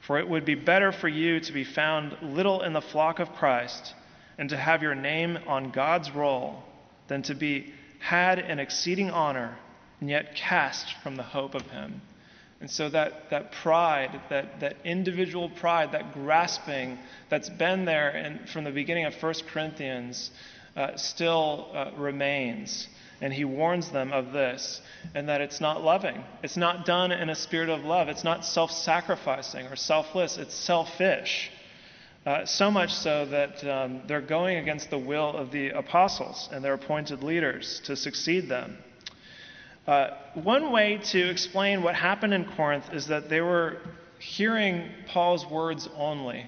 For 0.00 0.18
it 0.18 0.28
would 0.28 0.44
be 0.44 0.54
better 0.54 0.92
for 0.92 1.08
you 1.08 1.40
to 1.40 1.52
be 1.52 1.64
found 1.64 2.16
little 2.22 2.62
in 2.62 2.72
the 2.72 2.80
flock 2.80 3.18
of 3.18 3.32
Christ 3.32 3.94
and 4.38 4.48
to 4.50 4.56
have 4.56 4.82
your 4.82 4.94
name 4.94 5.38
on 5.48 5.72
God's 5.72 6.12
roll 6.12 6.62
than 7.08 7.22
to 7.22 7.34
be 7.34 7.72
had 7.98 8.38
in 8.38 8.60
exceeding 8.60 9.10
honor 9.10 9.58
and 10.00 10.08
yet 10.08 10.36
cast 10.36 10.94
from 11.02 11.16
the 11.16 11.22
hope 11.22 11.56
of 11.56 11.70
Him. 11.70 12.02
And 12.60 12.70
so 12.70 12.88
that, 12.88 13.30
that 13.30 13.52
pride, 13.52 14.20
that, 14.30 14.60
that 14.60 14.76
individual 14.84 15.50
pride, 15.50 15.92
that 15.92 16.14
grasping 16.14 16.98
that's 17.28 17.50
been 17.50 17.84
there 17.84 18.40
from 18.52 18.64
the 18.64 18.70
beginning 18.70 19.04
of 19.04 19.14
1 19.22 19.34
Corinthians 19.52 20.30
uh, 20.74 20.96
still 20.96 21.70
uh, 21.74 21.90
remains. 21.96 22.88
And 23.20 23.32
he 23.32 23.44
warns 23.44 23.90
them 23.90 24.12
of 24.12 24.32
this, 24.32 24.80
and 25.14 25.28
that 25.28 25.40
it's 25.40 25.60
not 25.60 25.82
loving. 25.82 26.22
It's 26.42 26.56
not 26.56 26.84
done 26.84 27.12
in 27.12 27.30
a 27.30 27.34
spirit 27.34 27.70
of 27.70 27.82
love. 27.82 28.08
It's 28.08 28.24
not 28.24 28.44
self 28.44 28.70
sacrificing 28.70 29.66
or 29.66 29.76
selfless. 29.76 30.36
It's 30.36 30.54
selfish. 30.54 31.50
Uh, 32.26 32.44
so 32.44 32.70
much 32.70 32.92
so 32.92 33.24
that 33.26 33.64
um, 33.64 34.02
they're 34.06 34.20
going 34.20 34.58
against 34.58 34.90
the 34.90 34.98
will 34.98 35.30
of 35.30 35.50
the 35.50 35.70
apostles 35.70 36.48
and 36.52 36.62
their 36.62 36.74
appointed 36.74 37.22
leaders 37.22 37.80
to 37.84 37.96
succeed 37.96 38.48
them. 38.48 38.76
Uh, 39.86 40.10
one 40.34 40.72
way 40.72 40.98
to 40.98 41.30
explain 41.30 41.82
what 41.82 41.94
happened 41.94 42.34
in 42.34 42.44
Corinth 42.44 42.92
is 42.92 43.06
that 43.06 43.28
they 43.28 43.40
were 43.40 43.78
hearing 44.18 44.90
Paul's 45.06 45.46
words 45.46 45.88
only, 45.96 46.46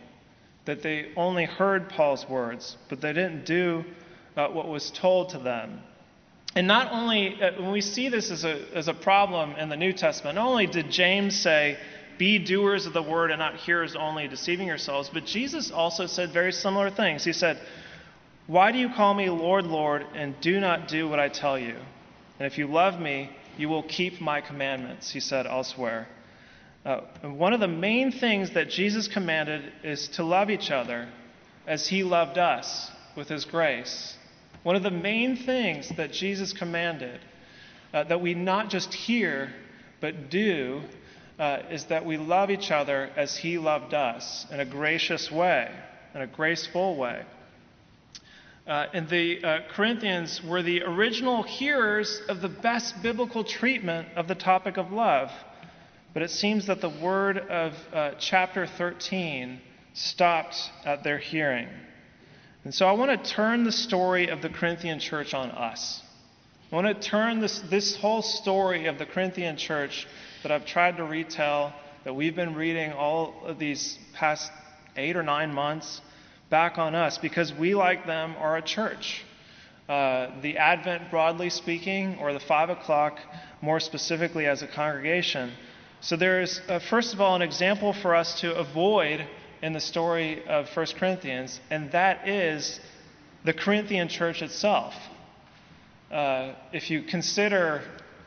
that 0.64 0.82
they 0.82 1.12
only 1.16 1.44
heard 1.44 1.88
Paul's 1.88 2.28
words, 2.28 2.76
but 2.88 3.00
they 3.00 3.12
didn't 3.12 3.46
do 3.46 3.84
uh, 4.36 4.48
what 4.48 4.66
was 4.66 4.90
told 4.90 5.30
to 5.30 5.38
them. 5.38 5.80
And 6.56 6.66
not 6.66 6.90
only, 6.90 7.40
uh, 7.40 7.60
when 7.60 7.70
we 7.70 7.80
see 7.80 8.08
this 8.08 8.30
as 8.32 8.44
a, 8.44 8.64
as 8.74 8.88
a 8.88 8.94
problem 8.94 9.52
in 9.52 9.68
the 9.68 9.76
New 9.76 9.92
Testament, 9.92 10.34
not 10.34 10.48
only 10.48 10.66
did 10.66 10.90
James 10.90 11.38
say, 11.38 11.78
be 12.18 12.40
doers 12.40 12.86
of 12.86 12.92
the 12.92 13.02
word 13.02 13.30
and 13.30 13.38
not 13.38 13.54
hearers 13.56 13.94
only, 13.94 14.26
deceiving 14.26 14.66
yourselves, 14.66 15.08
but 15.12 15.24
Jesus 15.24 15.70
also 15.70 16.06
said 16.06 16.32
very 16.32 16.50
similar 16.50 16.90
things. 16.90 17.24
He 17.24 17.32
said, 17.32 17.60
Why 18.48 18.72
do 18.72 18.78
you 18.78 18.88
call 18.88 19.14
me 19.14 19.30
Lord, 19.30 19.66
Lord, 19.66 20.04
and 20.14 20.34
do 20.40 20.58
not 20.58 20.88
do 20.88 21.08
what 21.08 21.20
I 21.20 21.28
tell 21.28 21.56
you? 21.56 21.76
And 22.38 22.46
if 22.46 22.58
you 22.58 22.66
love 22.66 23.00
me, 23.00 23.30
you 23.56 23.68
will 23.68 23.82
keep 23.82 24.20
my 24.20 24.40
commandments, 24.40 25.10
he 25.10 25.20
said 25.20 25.46
elsewhere. 25.46 26.06
Uh, 26.84 27.00
one 27.22 27.52
of 27.52 27.60
the 27.60 27.68
main 27.68 28.12
things 28.12 28.54
that 28.54 28.70
Jesus 28.70 29.08
commanded 29.08 29.72
is 29.82 30.08
to 30.10 30.24
love 30.24 30.48
each 30.48 30.70
other 30.70 31.08
as 31.66 31.88
he 31.88 32.02
loved 32.02 32.38
us 32.38 32.90
with 33.16 33.28
his 33.28 33.44
grace. 33.44 34.16
One 34.62 34.76
of 34.76 34.82
the 34.82 34.90
main 34.90 35.36
things 35.36 35.88
that 35.96 36.12
Jesus 36.12 36.52
commanded 36.52 37.20
uh, 37.92 38.04
that 38.04 38.20
we 38.20 38.34
not 38.34 38.70
just 38.70 38.92
hear, 38.92 39.52
but 40.00 40.30
do, 40.30 40.82
uh, 41.38 41.60
is 41.70 41.84
that 41.86 42.04
we 42.04 42.16
love 42.16 42.50
each 42.50 42.70
other 42.70 43.10
as 43.16 43.36
He 43.36 43.58
loved 43.58 43.94
us 43.94 44.46
in 44.50 44.60
a 44.60 44.64
gracious 44.64 45.30
way, 45.30 45.70
in 46.14 46.20
a 46.20 46.26
graceful 46.26 46.96
way. 46.96 47.24
Uh, 48.68 48.86
and 48.92 49.08
the 49.08 49.42
uh, 49.42 49.60
Corinthians 49.70 50.42
were 50.44 50.62
the 50.62 50.82
original 50.82 51.42
hearers 51.42 52.20
of 52.28 52.42
the 52.42 52.50
best 52.50 53.02
biblical 53.02 53.42
treatment 53.42 54.06
of 54.14 54.28
the 54.28 54.34
topic 54.34 54.76
of 54.76 54.92
love. 54.92 55.30
But 56.12 56.22
it 56.22 56.30
seems 56.30 56.66
that 56.66 56.82
the 56.82 56.90
word 56.90 57.38
of 57.38 57.72
uh, 57.94 58.10
chapter 58.18 58.66
13 58.66 59.58
stopped 59.94 60.56
at 60.84 61.02
their 61.02 61.16
hearing. 61.16 61.68
And 62.64 62.74
so 62.74 62.86
I 62.86 62.92
want 62.92 63.24
to 63.24 63.30
turn 63.30 63.64
the 63.64 63.72
story 63.72 64.28
of 64.28 64.42
the 64.42 64.50
Corinthian 64.50 65.00
church 65.00 65.32
on 65.32 65.50
us. 65.50 66.02
I 66.70 66.76
want 66.76 66.88
to 66.88 67.08
turn 67.08 67.40
this, 67.40 67.60
this 67.70 67.96
whole 67.96 68.20
story 68.20 68.84
of 68.84 68.98
the 68.98 69.06
Corinthian 69.06 69.56
church 69.56 70.06
that 70.42 70.52
I've 70.52 70.66
tried 70.66 70.98
to 70.98 71.04
retell, 71.04 71.72
that 72.04 72.14
we've 72.14 72.36
been 72.36 72.54
reading 72.54 72.92
all 72.92 73.32
of 73.46 73.58
these 73.58 73.98
past 74.12 74.52
eight 74.94 75.16
or 75.16 75.22
nine 75.22 75.54
months, 75.54 76.02
back 76.50 76.78
on 76.78 76.94
us 76.94 77.18
because 77.18 77.52
we, 77.52 77.74
like 77.74 78.06
them, 78.06 78.34
are 78.38 78.56
a 78.56 78.62
church. 78.62 79.24
Uh, 79.88 80.28
the 80.42 80.58
Advent, 80.58 81.10
broadly 81.10 81.50
speaking, 81.50 82.16
or 82.20 82.32
the 82.32 82.40
five 82.40 82.68
o'clock, 82.68 83.18
more 83.62 83.80
specifically 83.80 84.46
as 84.46 84.62
a 84.62 84.66
congregation. 84.66 85.52
So 86.00 86.16
there 86.16 86.42
is, 86.42 86.60
uh, 86.68 86.78
first 86.78 87.14
of 87.14 87.20
all, 87.20 87.34
an 87.34 87.42
example 87.42 87.92
for 87.92 88.14
us 88.14 88.40
to 88.40 88.54
avoid 88.54 89.26
in 89.62 89.72
the 89.72 89.80
story 89.80 90.46
of 90.46 90.68
1 90.76 90.86
Corinthians, 90.98 91.60
and 91.70 91.90
that 91.92 92.28
is 92.28 92.78
the 93.44 93.52
Corinthian 93.52 94.08
church 94.08 94.42
itself. 94.42 94.94
Uh, 96.10 96.52
if 96.72 96.90
you 96.90 97.02
consider 97.02 97.82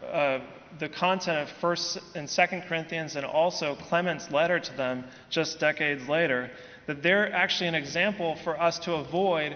uh, 0.06 0.40
the 0.80 0.90
content 0.90 1.38
of 1.38 1.50
1st 1.62 2.02
and 2.16 2.28
2nd 2.28 2.68
Corinthians 2.68 3.16
and 3.16 3.26
also 3.26 3.76
Clement's 3.76 4.32
letter 4.32 4.60
to 4.60 4.78
them 4.78 5.04
just 5.30 5.60
decades 5.60 6.08
later, 6.08 6.50
that 6.88 7.04
they're 7.04 7.32
actually 7.32 7.68
an 7.68 7.76
example 7.76 8.36
for 8.44 8.60
us 8.60 8.80
to 8.80 8.94
avoid 8.94 9.56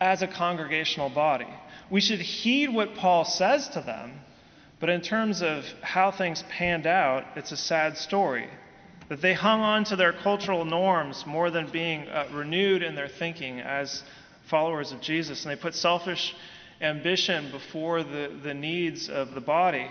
as 0.00 0.22
a 0.22 0.26
congregational 0.26 1.08
body. 1.08 1.48
We 1.90 2.00
should 2.00 2.20
heed 2.20 2.68
what 2.68 2.94
Paul 2.94 3.24
says 3.24 3.68
to 3.70 3.80
them, 3.80 4.20
but 4.80 4.88
in 4.88 5.00
terms 5.00 5.42
of 5.42 5.64
how 5.82 6.10
things 6.10 6.42
panned 6.50 6.86
out, 6.86 7.24
it's 7.36 7.52
a 7.52 7.56
sad 7.56 7.96
story 7.96 8.48
that 9.08 9.20
they 9.20 9.34
hung 9.34 9.60
on 9.60 9.84
to 9.84 9.96
their 9.96 10.12
cultural 10.12 10.64
norms 10.64 11.24
more 11.26 11.50
than 11.50 11.70
being 11.70 12.08
uh, 12.08 12.26
renewed 12.32 12.82
in 12.82 12.94
their 12.94 13.08
thinking 13.08 13.60
as 13.60 14.02
followers 14.48 14.92
of 14.92 15.00
Jesus. 15.00 15.44
And 15.44 15.52
they 15.52 15.60
put 15.60 15.74
selfish 15.74 16.34
ambition 16.80 17.50
before 17.50 18.02
the, 18.02 18.32
the 18.42 18.54
needs 18.54 19.08
of 19.08 19.34
the 19.34 19.40
body. 19.40 19.88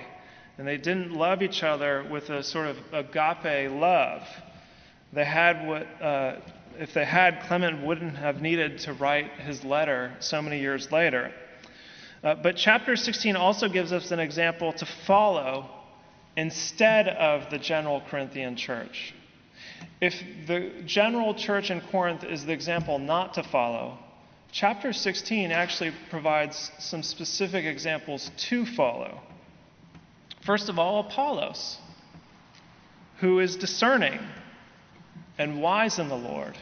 And 0.58 0.67
they 0.67 0.78
didn't 0.78 1.13
love 1.13 1.41
each 1.41 1.63
other 1.63 2.06
with 2.10 2.30
a 2.30 2.43
sort 2.43 2.67
of 2.67 2.78
agape 2.91 3.72
love. 3.72 4.28
They 5.12 5.26
had 5.26 5.67
what, 5.67 5.88
uh, 6.02 6.36
if 6.80 6.94
they 6.94 7.06
had, 7.06 7.44
Clement 7.44 7.86
wouldn't 7.86 8.18
have 8.18 8.42
needed 8.42 8.80
to 8.80 8.94
write 8.94 9.32
his 9.40 9.64
letter 9.64 10.14
so 10.20 10.42
many 10.42 10.60
years 10.60 10.92
later. 10.92 11.32
Uh, 12.24 12.36
but 12.36 12.56
chapter 12.56 12.96
16 12.96 13.36
also 13.36 13.68
gives 13.68 13.92
us 13.92 14.12
an 14.12 14.20
example 14.20 14.74
to 14.74 14.86
follow 14.86 15.70
instead 16.38 17.08
of 17.08 17.50
the 17.52 17.58
general 17.58 18.02
Corinthian 18.10 18.56
church. 18.56 19.14
If 20.02 20.14
the 20.48 20.84
general 20.86 21.34
church 21.36 21.70
in 21.70 21.82
Corinth 21.82 22.24
is 22.24 22.46
the 22.46 22.54
example 22.54 22.98
not 23.00 23.36
to 23.36 23.44
follow, 23.44 23.98
chapter 24.52 24.94
16 24.94 25.52
actually 25.52 25.92
provides 26.10 26.72
some 26.80 27.04
specific 27.04 27.66
examples 27.66 28.32
to 28.50 28.66
follow. 28.66 29.22
First 30.46 30.70
of 30.70 30.80
all, 30.80 31.00
Apollos, 31.02 31.78
who 33.20 33.40
is 33.40 33.56
discerning 33.56 34.20
and 35.38 35.62
wise 35.62 36.00
in 36.00 36.10
the 36.10 36.17
Lord 36.17 36.58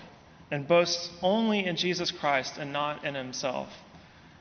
and 0.52 0.68
boasts 0.68 1.10
only 1.22 1.66
in 1.66 1.78
Jesus 1.78 2.12
Christ 2.12 2.58
and 2.58 2.74
not 2.74 3.06
in 3.06 3.16
himself, 3.16 3.70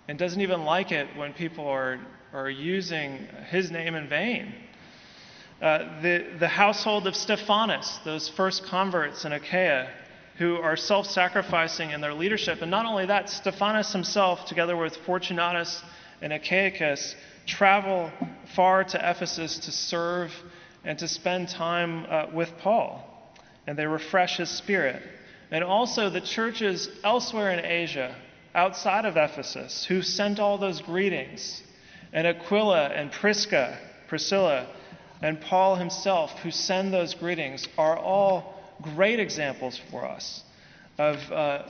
and 0.09 0.19
doesn't 0.19 0.41
even 0.41 0.65
like 0.65 0.91
it 0.91 1.17
when 1.17 1.33
people 1.33 1.67
are, 1.67 2.01
are 2.33 2.51
using 2.51 3.29
his 3.49 3.71
name 3.71 3.95
in 3.95 4.09
vain. 4.09 4.53
Uh, 5.63 6.01
the, 6.03 6.27
the 6.41 6.49
household 6.49 7.07
of 7.07 7.15
Stephanas, 7.15 8.01
those 8.05 8.29
first 8.29 8.65
converts 8.65 9.25
in 9.25 9.33
Achaia, 9.33 9.89
who 10.39 10.57
are 10.57 10.75
self 10.75 11.07
sacrificing 11.07 11.91
in 11.91 12.01
their 12.01 12.15
leadership. 12.15 12.63
And 12.63 12.71
not 12.71 12.87
only 12.87 13.07
that, 13.07 13.29
Stephanas 13.29 13.93
himself, 13.93 14.47
together 14.47 14.77
with 14.77 14.97
Fortunatus 15.05 15.83
and 16.23 16.33
Achaicus, 16.33 17.15
travel 17.47 18.11
far 18.57 18.85
to 18.85 19.11
Ephesus 19.11 19.59
to 19.61 19.71
serve 19.71 20.33
and 20.83 20.99
to 20.99 21.07
spend 21.07 21.51
time 21.51 22.07
uh, 22.09 22.27
with 22.33 22.51
Paul. 22.59 23.10
And 23.71 23.79
they 23.79 23.87
refresh 23.87 24.39
his 24.39 24.51
spirit. 24.51 25.01
And 25.53 25.63
also 25.63 26.11
the 26.11 26.21
churches 26.21 26.89
elsewhere 27.05 27.53
in 27.53 27.65
Asia, 27.65 28.17
outside 28.53 29.05
of 29.05 29.17
Ephesus, 29.17 29.85
who 29.85 30.03
sent 30.03 30.41
all 30.41 30.59
those 30.59 30.81
greetings, 30.81 31.63
and 32.13 32.27
Aquila 32.27 32.89
and 32.89 33.13
Prisca, 33.13 33.79
Priscilla, 34.09 34.67
and 35.23 35.41
Paul 35.41 35.77
himself, 35.77 36.37
who 36.41 36.51
send 36.51 36.93
those 36.93 37.15
greetings, 37.15 37.69
are 37.79 37.97
all 37.97 38.61
great 38.83 39.21
examples 39.21 39.81
for 39.93 40.05
us 40.05 40.43
of, 40.99 41.19
uh, 41.31 41.63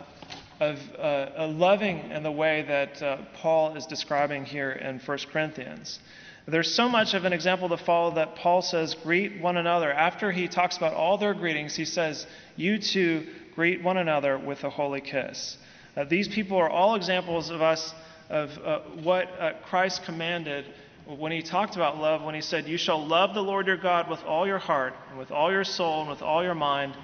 of 0.59 0.79
uh, 0.99 1.49
loving 1.49 2.13
in 2.13 2.23
the 2.23 2.33
way 2.33 2.63
that 2.63 3.03
uh, 3.03 3.19
Paul 3.35 3.77
is 3.77 3.85
describing 3.85 4.47
here 4.47 4.73
in 4.73 5.01
1 5.01 5.19
Corinthians. 5.31 5.99
There's 6.47 6.75
so 6.75 6.89
much 6.89 7.15
of 7.15 7.25
an 7.25 7.33
example 7.33 7.69
to 7.69 7.77
follow 7.77 8.15
that 8.15 8.37
Paul 8.37 8.63
says, 8.63 8.95
greet 9.03 9.41
one 9.41 9.57
another. 9.57 9.93
After 9.93 10.33
he 10.33 10.49
talks 10.49 10.77
about 10.77 10.95
all 10.95 11.19
their 11.19 11.35
greetings, 11.35 11.77
he 11.77 11.85
says, 11.85 12.27
You 12.57 12.79
too 12.79 13.27
greet 13.55 13.83
one 13.83 13.97
another 13.97 14.39
with 14.39 14.65
a 14.65 14.71
holy 14.71 15.01
kiss. 15.01 15.57
Uh, 15.97 16.05
these 16.05 16.29
people 16.29 16.57
are 16.57 16.71
all 16.71 16.95
examples 16.95 17.51
of 17.51 17.61
us, 17.61 17.93
of 18.29 18.51
uh, 18.65 18.81
what 19.03 19.29
uh, 19.39 19.53
Christ 19.69 20.05
commanded 20.05 20.65
when 21.07 21.33
he 21.33 21.43
talked 21.43 21.77
about 21.77 21.99
love, 21.99 22.23
when 22.23 22.35
he 22.35 22.41
said, 22.41 22.67
You 22.69 22.79
shall 22.79 23.05
love 23.05 23.35
the 23.35 23.43
Lord 23.43 23.67
your 23.67 23.77
God 23.77 24.09
with 24.09 24.23
all 24.25 24.47
your 24.47 24.59
heart, 24.59 24.95
and 25.11 25.19
with 25.19 25.31
all 25.31 25.51
your 25.51 25.65
soul, 25.65 26.03
and 26.03 26.11
with 26.11 26.23
all 26.23 26.43
your 26.43 26.55
mind. 26.55 26.95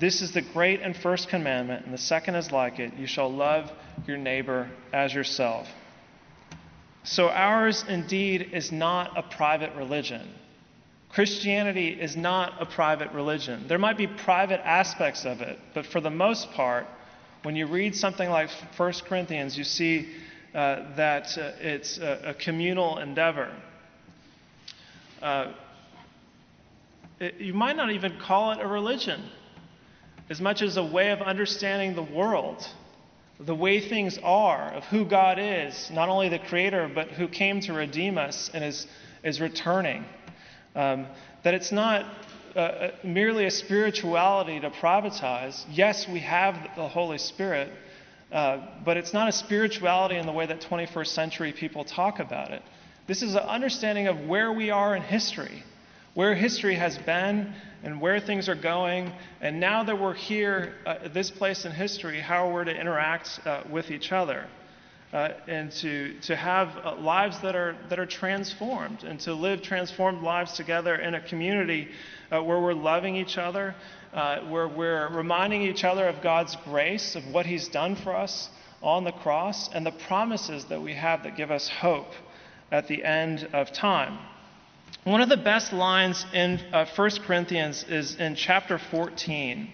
This 0.00 0.20
is 0.20 0.32
the 0.32 0.42
great 0.42 0.80
and 0.80 0.96
first 0.96 1.28
commandment, 1.28 1.84
and 1.84 1.94
the 1.94 1.98
second 1.98 2.34
is 2.34 2.50
like 2.50 2.78
it. 2.78 2.94
You 2.94 3.06
shall 3.06 3.32
love 3.32 3.70
your 4.06 4.16
neighbor 4.16 4.70
as 4.92 5.14
yourself. 5.14 5.68
So, 7.04 7.28
ours 7.28 7.84
indeed 7.88 8.50
is 8.52 8.70
not 8.70 9.18
a 9.18 9.22
private 9.22 9.74
religion. 9.74 10.28
Christianity 11.12 11.88
is 11.88 12.16
not 12.16 12.60
a 12.60 12.64
private 12.64 13.12
religion. 13.12 13.66
There 13.68 13.78
might 13.78 13.98
be 13.98 14.06
private 14.06 14.60
aspects 14.64 15.26
of 15.26 15.40
it, 15.42 15.58
but 15.74 15.84
for 15.84 16.00
the 16.00 16.10
most 16.10 16.50
part, 16.52 16.86
when 17.42 17.56
you 17.56 17.66
read 17.66 17.94
something 17.94 18.30
like 18.30 18.50
1 18.76 18.92
Corinthians, 19.06 19.58
you 19.58 19.64
see 19.64 20.08
uh, 20.54 20.94
that 20.96 21.36
uh, 21.36 21.52
it's 21.60 21.98
a, 21.98 22.20
a, 22.26 22.34
communal 22.34 22.98
endeavor. 22.98 23.50
Uh, 25.20 25.52
it, 27.18 27.34
you 27.40 27.54
might 27.54 27.76
not 27.76 27.90
even 27.90 28.18
call 28.18 28.52
it 28.52 28.60
a 28.60 28.66
religion 28.66 29.22
as 30.30 30.40
much 30.40 30.62
as 30.62 30.76
a 30.76 30.84
way 30.84 31.10
of 31.10 31.20
understanding 31.20 31.94
the 31.94 32.02
world, 32.02 32.66
the 33.44 33.54
way 33.54 33.80
things 33.80 34.18
are, 34.22 34.70
of 34.72 34.84
who 34.84 35.04
God 35.04 35.38
is, 35.40 35.90
not 35.92 36.08
only 36.08 36.28
the 36.28 36.38
Creator, 36.38 36.90
but 36.94 37.08
who 37.08 37.28
came 37.28 37.60
to 37.62 37.72
redeem 37.72 38.18
us 38.18 38.50
and 38.54 38.64
is, 38.64 38.86
is 39.24 39.40
returning. 39.40 40.04
Um, 40.74 41.06
that 41.42 41.54
it's 41.54 41.72
not 41.72 42.06
uh, 42.54 42.90
merely 43.02 43.46
a 43.46 43.50
spirituality 43.50 44.60
to 44.60 44.70
privatize. 44.70 45.64
Yes, 45.70 46.06
we 46.08 46.20
have 46.20 46.54
the 46.76 46.88
Holy 46.88 47.18
Spirit, 47.18 47.72
uh, 48.30 48.58
but 48.84 48.96
it's 48.96 49.12
not 49.12 49.28
a 49.28 49.32
spirituality 49.32 50.16
in 50.16 50.26
the 50.26 50.32
way 50.32 50.46
that 50.46 50.60
21st 50.60 51.08
century 51.08 51.52
people 51.52 51.84
talk 51.84 52.20
about 52.20 52.50
it. 52.50 52.62
This 53.06 53.22
is 53.22 53.34
an 53.34 53.40
understanding 53.40 54.06
of 54.06 54.20
where 54.20 54.52
we 54.52 54.70
are 54.70 54.94
in 54.94 55.02
history, 55.02 55.64
where 56.14 56.34
history 56.34 56.74
has 56.74 56.98
been, 56.98 57.54
and 57.82 58.00
where 58.00 58.20
things 58.20 58.48
are 58.48 58.54
going. 58.54 59.12
And 59.40 59.58
now 59.60 59.82
that 59.84 59.98
we're 59.98 60.14
here 60.14 60.74
uh, 60.86 61.08
this 61.12 61.30
place 61.30 61.64
in 61.64 61.72
history, 61.72 62.20
how 62.20 62.50
we're 62.50 62.64
to 62.64 62.74
interact 62.74 63.40
uh, 63.44 63.62
with 63.70 63.90
each 63.90 64.12
other. 64.12 64.46
Uh, 65.12 65.34
and 65.46 65.70
to, 65.70 66.18
to 66.20 66.34
have 66.34 66.68
uh, 66.82 66.96
lives 66.96 67.38
that 67.42 67.54
are, 67.54 67.76
that 67.90 67.98
are 67.98 68.06
transformed 68.06 69.04
and 69.04 69.20
to 69.20 69.34
live 69.34 69.60
transformed 69.60 70.22
lives 70.22 70.54
together 70.54 70.94
in 70.94 71.14
a 71.14 71.20
community 71.28 71.86
uh, 72.30 72.42
where 72.42 72.58
we're 72.58 72.72
loving 72.72 73.14
each 73.14 73.36
other, 73.36 73.74
uh, 74.14 74.38
where 74.48 74.66
we're 74.66 75.10
reminding 75.10 75.60
each 75.60 75.84
other 75.84 76.08
of 76.08 76.22
God's 76.22 76.56
grace, 76.64 77.14
of 77.14 77.26
what 77.26 77.44
He's 77.44 77.68
done 77.68 77.94
for 77.94 78.16
us 78.16 78.48
on 78.80 79.04
the 79.04 79.12
cross, 79.12 79.68
and 79.74 79.84
the 79.84 79.92
promises 79.92 80.64
that 80.70 80.80
we 80.80 80.94
have 80.94 81.24
that 81.24 81.36
give 81.36 81.50
us 81.50 81.68
hope 81.68 82.08
at 82.70 82.88
the 82.88 83.04
end 83.04 83.46
of 83.52 83.70
time. 83.70 84.18
One 85.04 85.20
of 85.20 85.28
the 85.28 85.36
best 85.36 85.72
lines 85.72 86.24
in 86.32 86.60
uh, 86.72 86.86
1 86.94 87.10
Corinthians 87.26 87.84
is 87.88 88.14
in 88.14 88.36
chapter 88.36 88.78
14. 88.78 89.68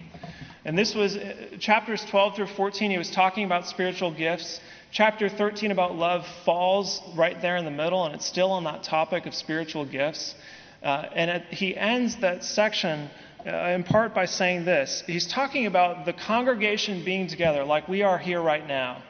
And 0.65 0.79
this 0.79 0.95
was 0.95 1.19
uh, 1.19 1.35
chapters 1.61 2.03
12 2.09 2.37
through 2.37 2.47
14, 2.47 2.91
he 2.91 2.97
was 2.97 3.11
talking 3.11 3.45
about 3.45 3.67
spiritual 3.67 4.11
gifts. 4.11 4.59
Chapter 4.91 5.29
13 5.29 5.71
about 5.71 5.95
love 5.97 6.27
falls 6.47 7.03
right 7.15 7.39
there 7.43 7.59
in 7.59 7.67
the 7.67 7.71
middle, 7.71 8.07
and 8.07 8.15
it's 8.15 8.25
still 8.25 8.51
on 8.53 8.65
that 8.65 8.85
topic 8.85 9.27
of 9.27 9.35
spiritual 9.35 9.85
gifts. 9.85 10.35
Uh, 10.83 11.05
and 11.15 11.31
it, 11.31 11.43
he 11.51 11.77
ends 11.77 12.17
that 12.23 12.43
section 12.43 13.11
uh, 13.47 13.51
in 13.51 13.85
part 13.85 14.15
by 14.15 14.25
saying 14.25 14.65
this. 14.65 15.03
He's 15.07 15.27
talking 15.27 15.67
about 15.67 16.07
the 16.07 16.15
congregation 16.15 17.05
being 17.05 17.27
together, 17.27 17.65
like 17.65 17.87
we 17.87 18.01
are 18.01 18.17
here 18.17 18.41
right 18.41 18.67
now. 18.67 19.03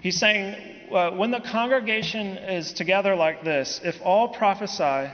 He's 0.00 0.18
saying, 0.18 0.90
uh, 0.92 1.12
when 1.12 1.30
the 1.30 1.40
congregation 1.40 2.38
is 2.38 2.72
together 2.72 3.14
like 3.14 3.44
this, 3.44 3.80
if 3.84 3.94
all 4.02 4.30
prophesy 4.30 5.12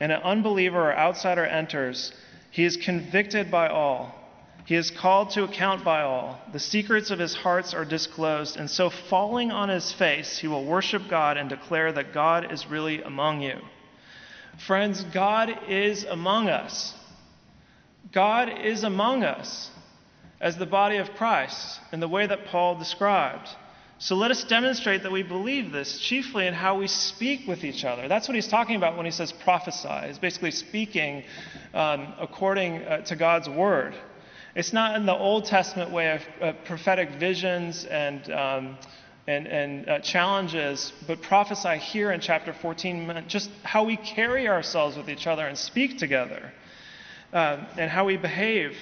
and 0.00 0.10
an 0.10 0.22
unbeliever 0.22 0.90
or 0.90 0.96
outsider 0.96 1.44
enters, 1.44 2.12
he 2.50 2.64
is 2.64 2.76
convicted 2.76 3.50
by 3.50 3.68
all. 3.68 4.14
He 4.64 4.74
is 4.74 4.90
called 4.90 5.30
to 5.30 5.44
account 5.44 5.84
by 5.84 6.02
all. 6.02 6.40
The 6.52 6.58
secrets 6.58 7.10
of 7.10 7.18
his 7.18 7.34
hearts 7.34 7.74
are 7.74 7.84
disclosed, 7.84 8.56
and 8.56 8.70
so 8.70 8.88
falling 8.88 9.50
on 9.50 9.68
his 9.68 9.92
face, 9.92 10.38
he 10.38 10.48
will 10.48 10.64
worship 10.64 11.02
God 11.08 11.36
and 11.36 11.48
declare 11.48 11.92
that 11.92 12.14
God 12.14 12.52
is 12.52 12.66
really 12.66 13.02
among 13.02 13.42
you. 13.42 13.58
Friends, 14.66 15.04
God 15.04 15.50
is 15.68 16.04
among 16.04 16.48
us. 16.48 16.94
God 18.12 18.48
is 18.64 18.84
among 18.84 19.22
us 19.22 19.70
as 20.40 20.56
the 20.56 20.66
body 20.66 20.96
of 20.96 21.14
Christ 21.14 21.80
in 21.92 22.00
the 22.00 22.08
way 22.08 22.26
that 22.26 22.46
Paul 22.46 22.78
described. 22.78 23.48
So 24.02 24.16
let 24.16 24.30
us 24.30 24.44
demonstrate 24.44 25.02
that 25.02 25.12
we 25.12 25.22
believe 25.22 25.72
this, 25.72 25.98
chiefly 25.98 26.46
in 26.46 26.54
how 26.54 26.78
we 26.78 26.86
speak 26.86 27.46
with 27.46 27.64
each 27.64 27.84
other. 27.84 28.08
That's 28.08 28.28
what 28.28 28.34
he's 28.34 28.48
talking 28.48 28.76
about 28.76 28.96
when 28.96 29.04
he 29.04 29.12
says 29.12 29.30
prophesy. 29.30 30.06
He's 30.06 30.18
basically 30.18 30.52
speaking 30.52 31.22
um, 31.74 32.14
according 32.18 32.78
uh, 32.78 33.02
to 33.02 33.16
God's 33.16 33.46
word. 33.46 33.94
It's 34.54 34.72
not 34.72 34.96
in 34.96 35.04
the 35.04 35.14
Old 35.14 35.44
Testament 35.44 35.90
way 35.90 36.12
of 36.12 36.22
uh, 36.40 36.52
prophetic 36.64 37.10
visions 37.20 37.84
and, 37.84 38.30
um, 38.30 38.78
and, 39.26 39.46
and 39.46 39.86
uh, 39.86 39.98
challenges, 39.98 40.94
but 41.06 41.20
prophesy 41.20 41.76
here 41.76 42.10
in 42.10 42.20
chapter 42.20 42.54
14 42.54 43.06
meant 43.06 43.28
just 43.28 43.50
how 43.64 43.84
we 43.84 43.98
carry 43.98 44.48
ourselves 44.48 44.96
with 44.96 45.10
each 45.10 45.26
other 45.26 45.46
and 45.46 45.58
speak 45.58 45.98
together, 45.98 46.50
uh, 47.34 47.66
and 47.76 47.90
how 47.90 48.06
we 48.06 48.16
behave 48.16 48.74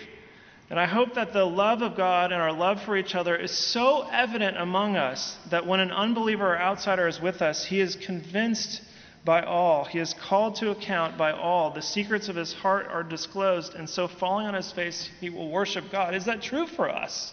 and 0.71 0.79
I 0.79 0.87
hope 0.87 1.15
that 1.15 1.33
the 1.33 1.45
love 1.45 1.81
of 1.81 1.97
God 1.97 2.31
and 2.31 2.43
our 2.43 2.53
love 2.53 2.83
for 2.83 2.97
each 2.97 3.15
other 3.15 3.35
is 3.35 3.51
so 3.51 4.07
evident 4.13 4.59
among 4.59 4.97
us 4.97 5.37
that 5.51 5.67
when 5.67 5.81
an 5.81 5.91
unbeliever 5.91 6.55
or 6.55 6.59
outsider 6.59 7.09
is 7.09 7.21
with 7.21 7.41
us, 7.41 7.65
he 7.65 7.81
is 7.81 7.97
convinced 7.97 8.83
by 9.25 9.43
all. 9.43 9.85
He 9.85 9.99
is 9.99 10.15
called 10.15 10.57
to 10.57 10.71
account 10.71 11.17
by 11.17 11.33
all. 11.33 11.73
The 11.73 11.83
secrets 11.83 12.29
of 12.29 12.37
his 12.37 12.53
heart 12.53 12.87
are 12.87 13.03
disclosed, 13.03 13.75
and 13.75 13.89
so 13.89 14.09
falling 14.09 14.47
on 14.47 14.55
his 14.55 14.71
face, 14.71 15.09
he 15.21 15.31
will 15.31 15.51
worship 15.51 15.85
God. 15.91 16.15
Is 16.15 16.27
that 16.27 16.43
true 16.43 16.67
for 16.67 16.89
us? 16.89 17.33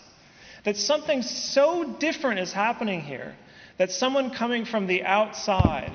That 0.63 0.78
something 0.78 1.21
so 1.21 1.95
different 2.00 2.39
is 2.39 2.54
happening 2.54 3.02
here. 3.02 3.36
That 3.78 3.91
someone 3.91 4.32
coming 4.32 4.63
from 4.63 4.88
the 4.88 5.04
outside, 5.04 5.91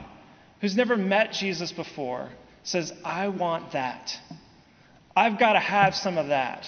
who's 0.61 0.77
never 0.77 0.97
met 0.97 1.33
Jesus 1.33 1.73
before, 1.73 2.29
says, 2.65 2.93
I 3.03 3.29
want 3.29 3.73
that. 3.73 4.15
I've 5.17 5.39
got 5.39 5.55
to 5.55 5.59
have 5.61 5.95
some 5.95 6.19
of 6.19 6.29
that. 6.29 6.67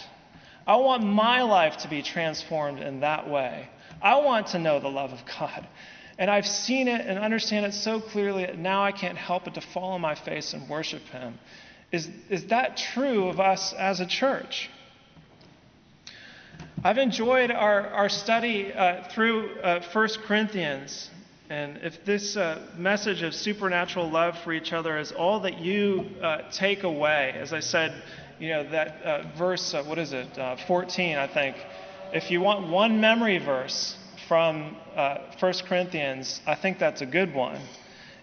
I 0.67 0.77
want 0.77 1.05
my 1.05 1.43
life 1.43 1.79
to 1.79 1.89
be 1.89 2.03
transformed 2.03 2.81
in 2.81 3.01
that 3.01 3.29
way. 3.29 3.69
I 4.01 4.21
want 4.21 4.49
to 4.49 4.59
know 4.59 4.81
the 4.81 4.89
love 4.89 5.13
of 5.13 5.21
God. 5.39 5.67
And 6.19 6.31
I've 6.31 6.47
seen 6.47 6.89
it 6.89 7.07
and 7.07 7.19
understand 7.19 7.67
it 7.67 7.75
so 7.75 8.01
clearly 8.01 8.47
that 8.47 8.59
now 8.59 8.85
I 8.85 8.93
can't 8.93 9.19
help 9.19 9.45
but 9.45 9.55
to 9.55 9.61
fall 9.61 9.93
on 9.93 10.01
my 10.01 10.15
face 10.15 10.53
and 10.53 10.69
worship 10.69 11.03
Him. 11.05 11.39
Is, 11.91 12.09
is 12.29 12.47
that 12.47 12.77
true 12.77 13.29
of 13.29 13.41
us 13.41 13.73
as 13.77 14.01
a 14.01 14.07
church? 14.07 14.71
I've 16.85 16.99
enjoyed 16.99 17.51
our, 17.51 17.89
our 17.89 18.09
study 18.09 18.73
uh, 18.73 19.09
through 19.09 19.51
uh, 19.61 19.83
1 19.93 20.09
Corinthians. 20.27 21.11
And 21.49 21.79
if 21.83 22.05
this 22.05 22.37
uh, 22.37 22.67
message 22.77 23.23
of 23.23 23.35
supernatural 23.35 24.11
love 24.11 24.39
for 24.43 24.53
each 24.53 24.73
other 24.73 24.99
is 24.99 25.13
all 25.13 25.41
that 25.41 25.59
you 25.59 26.07
uh, 26.23 26.51
take 26.51 26.83
away, 26.83 27.35
as 27.37 27.53
I 27.53 27.61
said, 27.61 28.03
you 28.43 28.49
know, 28.49 28.69
that 28.71 29.03
uh, 29.05 29.23
verse, 29.39 29.73
uh, 29.73 29.85
what 29.85 29.99
is 29.99 30.13
it, 30.13 30.37
uh, 30.37 30.57
14, 30.67 31.17
I 31.17 31.33
think. 31.33 31.55
If 32.13 32.29
you 32.33 32.41
want 32.41 32.69
one 32.69 33.01
memory 33.01 33.39
verse 33.39 33.97
from 34.27 34.77
uh, 34.97 35.19
1 35.39 35.53
Corinthians, 35.69 36.41
I 36.45 36.57
think 36.57 36.81
that's 36.81 37.03
a 37.03 37.07
good 37.07 37.33
one. 37.33 37.61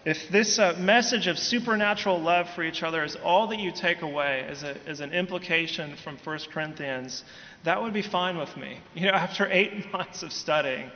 If 0.04 0.18
this 0.30 0.58
uh, 0.58 0.76
message 0.78 1.26
of 1.26 1.38
supernatural 1.38 2.20
love 2.20 2.50
for 2.54 2.62
each 2.62 2.82
other 2.82 3.02
is 3.02 3.16
all 3.24 3.46
that 3.46 3.60
you 3.60 3.72
take 3.72 4.02
away 4.02 4.44
as, 4.46 4.62
a, 4.62 4.76
as 4.86 5.00
an 5.00 5.14
implication 5.14 5.96
from 6.04 6.18
1 6.22 6.38
Corinthians, 6.52 7.24
that 7.64 7.80
would 7.80 7.94
be 7.94 8.02
fine 8.02 8.36
with 8.36 8.54
me. 8.58 8.78
You 8.94 9.06
know, 9.06 9.16
after 9.16 9.50
eight 9.50 9.90
months 9.92 10.22
of 10.22 10.34
studying, 10.34 10.90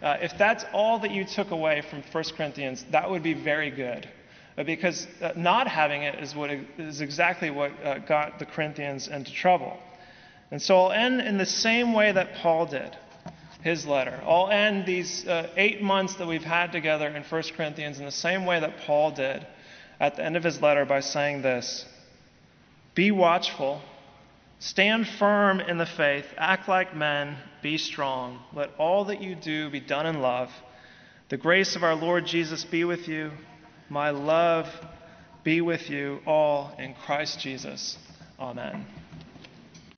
uh, 0.00 0.18
if 0.20 0.38
that's 0.38 0.64
all 0.72 1.00
that 1.00 1.10
you 1.10 1.24
took 1.24 1.50
away 1.50 1.82
from 1.90 2.04
1 2.12 2.24
Corinthians, 2.36 2.84
that 2.92 3.10
would 3.10 3.24
be 3.24 3.34
very 3.34 3.72
good. 3.72 4.08
Uh, 4.58 4.64
because 4.64 5.06
uh, 5.22 5.30
not 5.36 5.68
having 5.68 6.02
it 6.02 6.16
is, 6.16 6.34
what, 6.34 6.50
is 6.50 7.00
exactly 7.00 7.48
what 7.48 7.70
uh, 7.84 7.98
got 7.98 8.40
the 8.40 8.44
Corinthians 8.44 9.06
into 9.06 9.32
trouble. 9.32 9.78
And 10.50 10.60
so 10.60 10.76
I'll 10.78 10.92
end 10.92 11.20
in 11.20 11.38
the 11.38 11.46
same 11.46 11.92
way 11.92 12.10
that 12.10 12.34
Paul 12.34 12.66
did 12.66 12.96
his 13.62 13.86
letter. 13.86 14.20
I'll 14.24 14.50
end 14.50 14.84
these 14.84 15.26
uh, 15.26 15.50
eight 15.56 15.80
months 15.80 16.16
that 16.16 16.26
we've 16.26 16.42
had 16.42 16.72
together 16.72 17.06
in 17.06 17.22
1 17.22 17.42
Corinthians 17.56 17.98
in 18.00 18.04
the 18.04 18.10
same 18.10 18.46
way 18.46 18.58
that 18.58 18.78
Paul 18.78 19.12
did 19.12 19.46
at 20.00 20.16
the 20.16 20.24
end 20.24 20.36
of 20.36 20.42
his 20.42 20.60
letter 20.60 20.84
by 20.84 21.00
saying 21.00 21.42
this 21.42 21.84
Be 22.94 23.12
watchful, 23.12 23.80
stand 24.58 25.06
firm 25.06 25.60
in 25.60 25.78
the 25.78 25.86
faith, 25.86 26.26
act 26.36 26.68
like 26.68 26.96
men, 26.96 27.36
be 27.62 27.78
strong. 27.78 28.40
Let 28.52 28.70
all 28.78 29.04
that 29.06 29.20
you 29.22 29.36
do 29.36 29.70
be 29.70 29.80
done 29.80 30.06
in 30.06 30.20
love. 30.20 30.50
The 31.28 31.36
grace 31.36 31.76
of 31.76 31.84
our 31.84 31.94
Lord 31.94 32.26
Jesus 32.26 32.64
be 32.64 32.84
with 32.84 33.06
you. 33.06 33.32
My 33.88 34.10
love 34.10 34.68
be 35.44 35.60
with 35.60 35.88
you 35.88 36.20
all 36.26 36.74
in 36.78 36.94
Christ 36.94 37.40
Jesus. 37.40 37.98
Amen. 38.38 38.86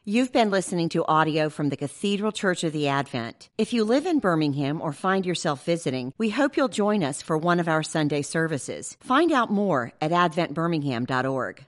You've 0.04 0.32
been 0.32 0.50
listening 0.50 0.88
to 0.90 1.04
audio 1.04 1.50
from 1.50 1.68
the 1.68 1.76
Cathedral 1.76 2.32
Church 2.32 2.64
of 2.64 2.72
the 2.72 2.88
Advent. 2.88 3.48
If 3.58 3.72
you 3.72 3.84
live 3.84 4.06
in 4.06 4.18
Birmingham 4.18 4.80
or 4.80 4.92
find 4.92 5.26
yourself 5.26 5.64
visiting, 5.64 6.14
we 6.18 6.30
hope 6.30 6.56
you'll 6.56 6.68
join 6.68 7.04
us 7.04 7.20
for 7.20 7.36
one 7.36 7.60
of 7.60 7.68
our 7.68 7.82
Sunday 7.82 8.22
services. 8.22 8.96
Find 9.00 9.30
out 9.30 9.50
more 9.52 9.92
at 10.00 10.10
adventbirmingham.org. 10.10 11.64